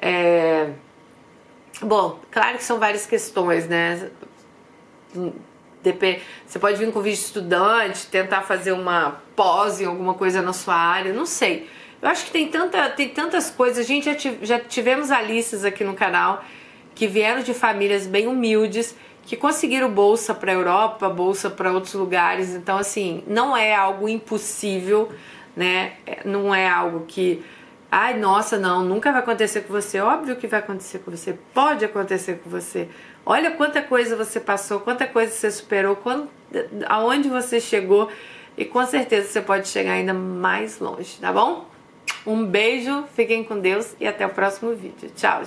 [0.00, 0.70] É...
[1.80, 4.10] Bom, claro que são várias questões, né?
[6.46, 10.74] Você pode vir com vídeo estudante, tentar fazer uma pós em alguma coisa na sua
[10.74, 11.68] área, não sei.
[12.00, 13.84] Eu acho que tem, tanta, tem tantas coisas.
[13.84, 16.44] A gente já, já tivemos Alices aqui no canal
[16.94, 18.94] que vieram de famílias bem humildes
[19.28, 22.54] que conseguiram bolsa para a Europa, bolsa para outros lugares.
[22.54, 25.12] Então, assim, não é algo impossível,
[25.54, 25.92] né?
[26.06, 27.44] É, não é algo que,
[27.90, 30.00] ai, nossa, não, nunca vai acontecer com você.
[30.00, 32.88] Óbvio que vai acontecer com você, pode acontecer com você.
[33.30, 36.30] Olha quanta coisa você passou, quanta coisa você superou, quando,
[36.86, 38.08] aonde você chegou
[38.56, 41.68] e com certeza você pode chegar ainda mais longe, tá bom?
[42.26, 45.10] Um beijo, fiquem com Deus e até o próximo vídeo.
[45.14, 45.42] Tchau.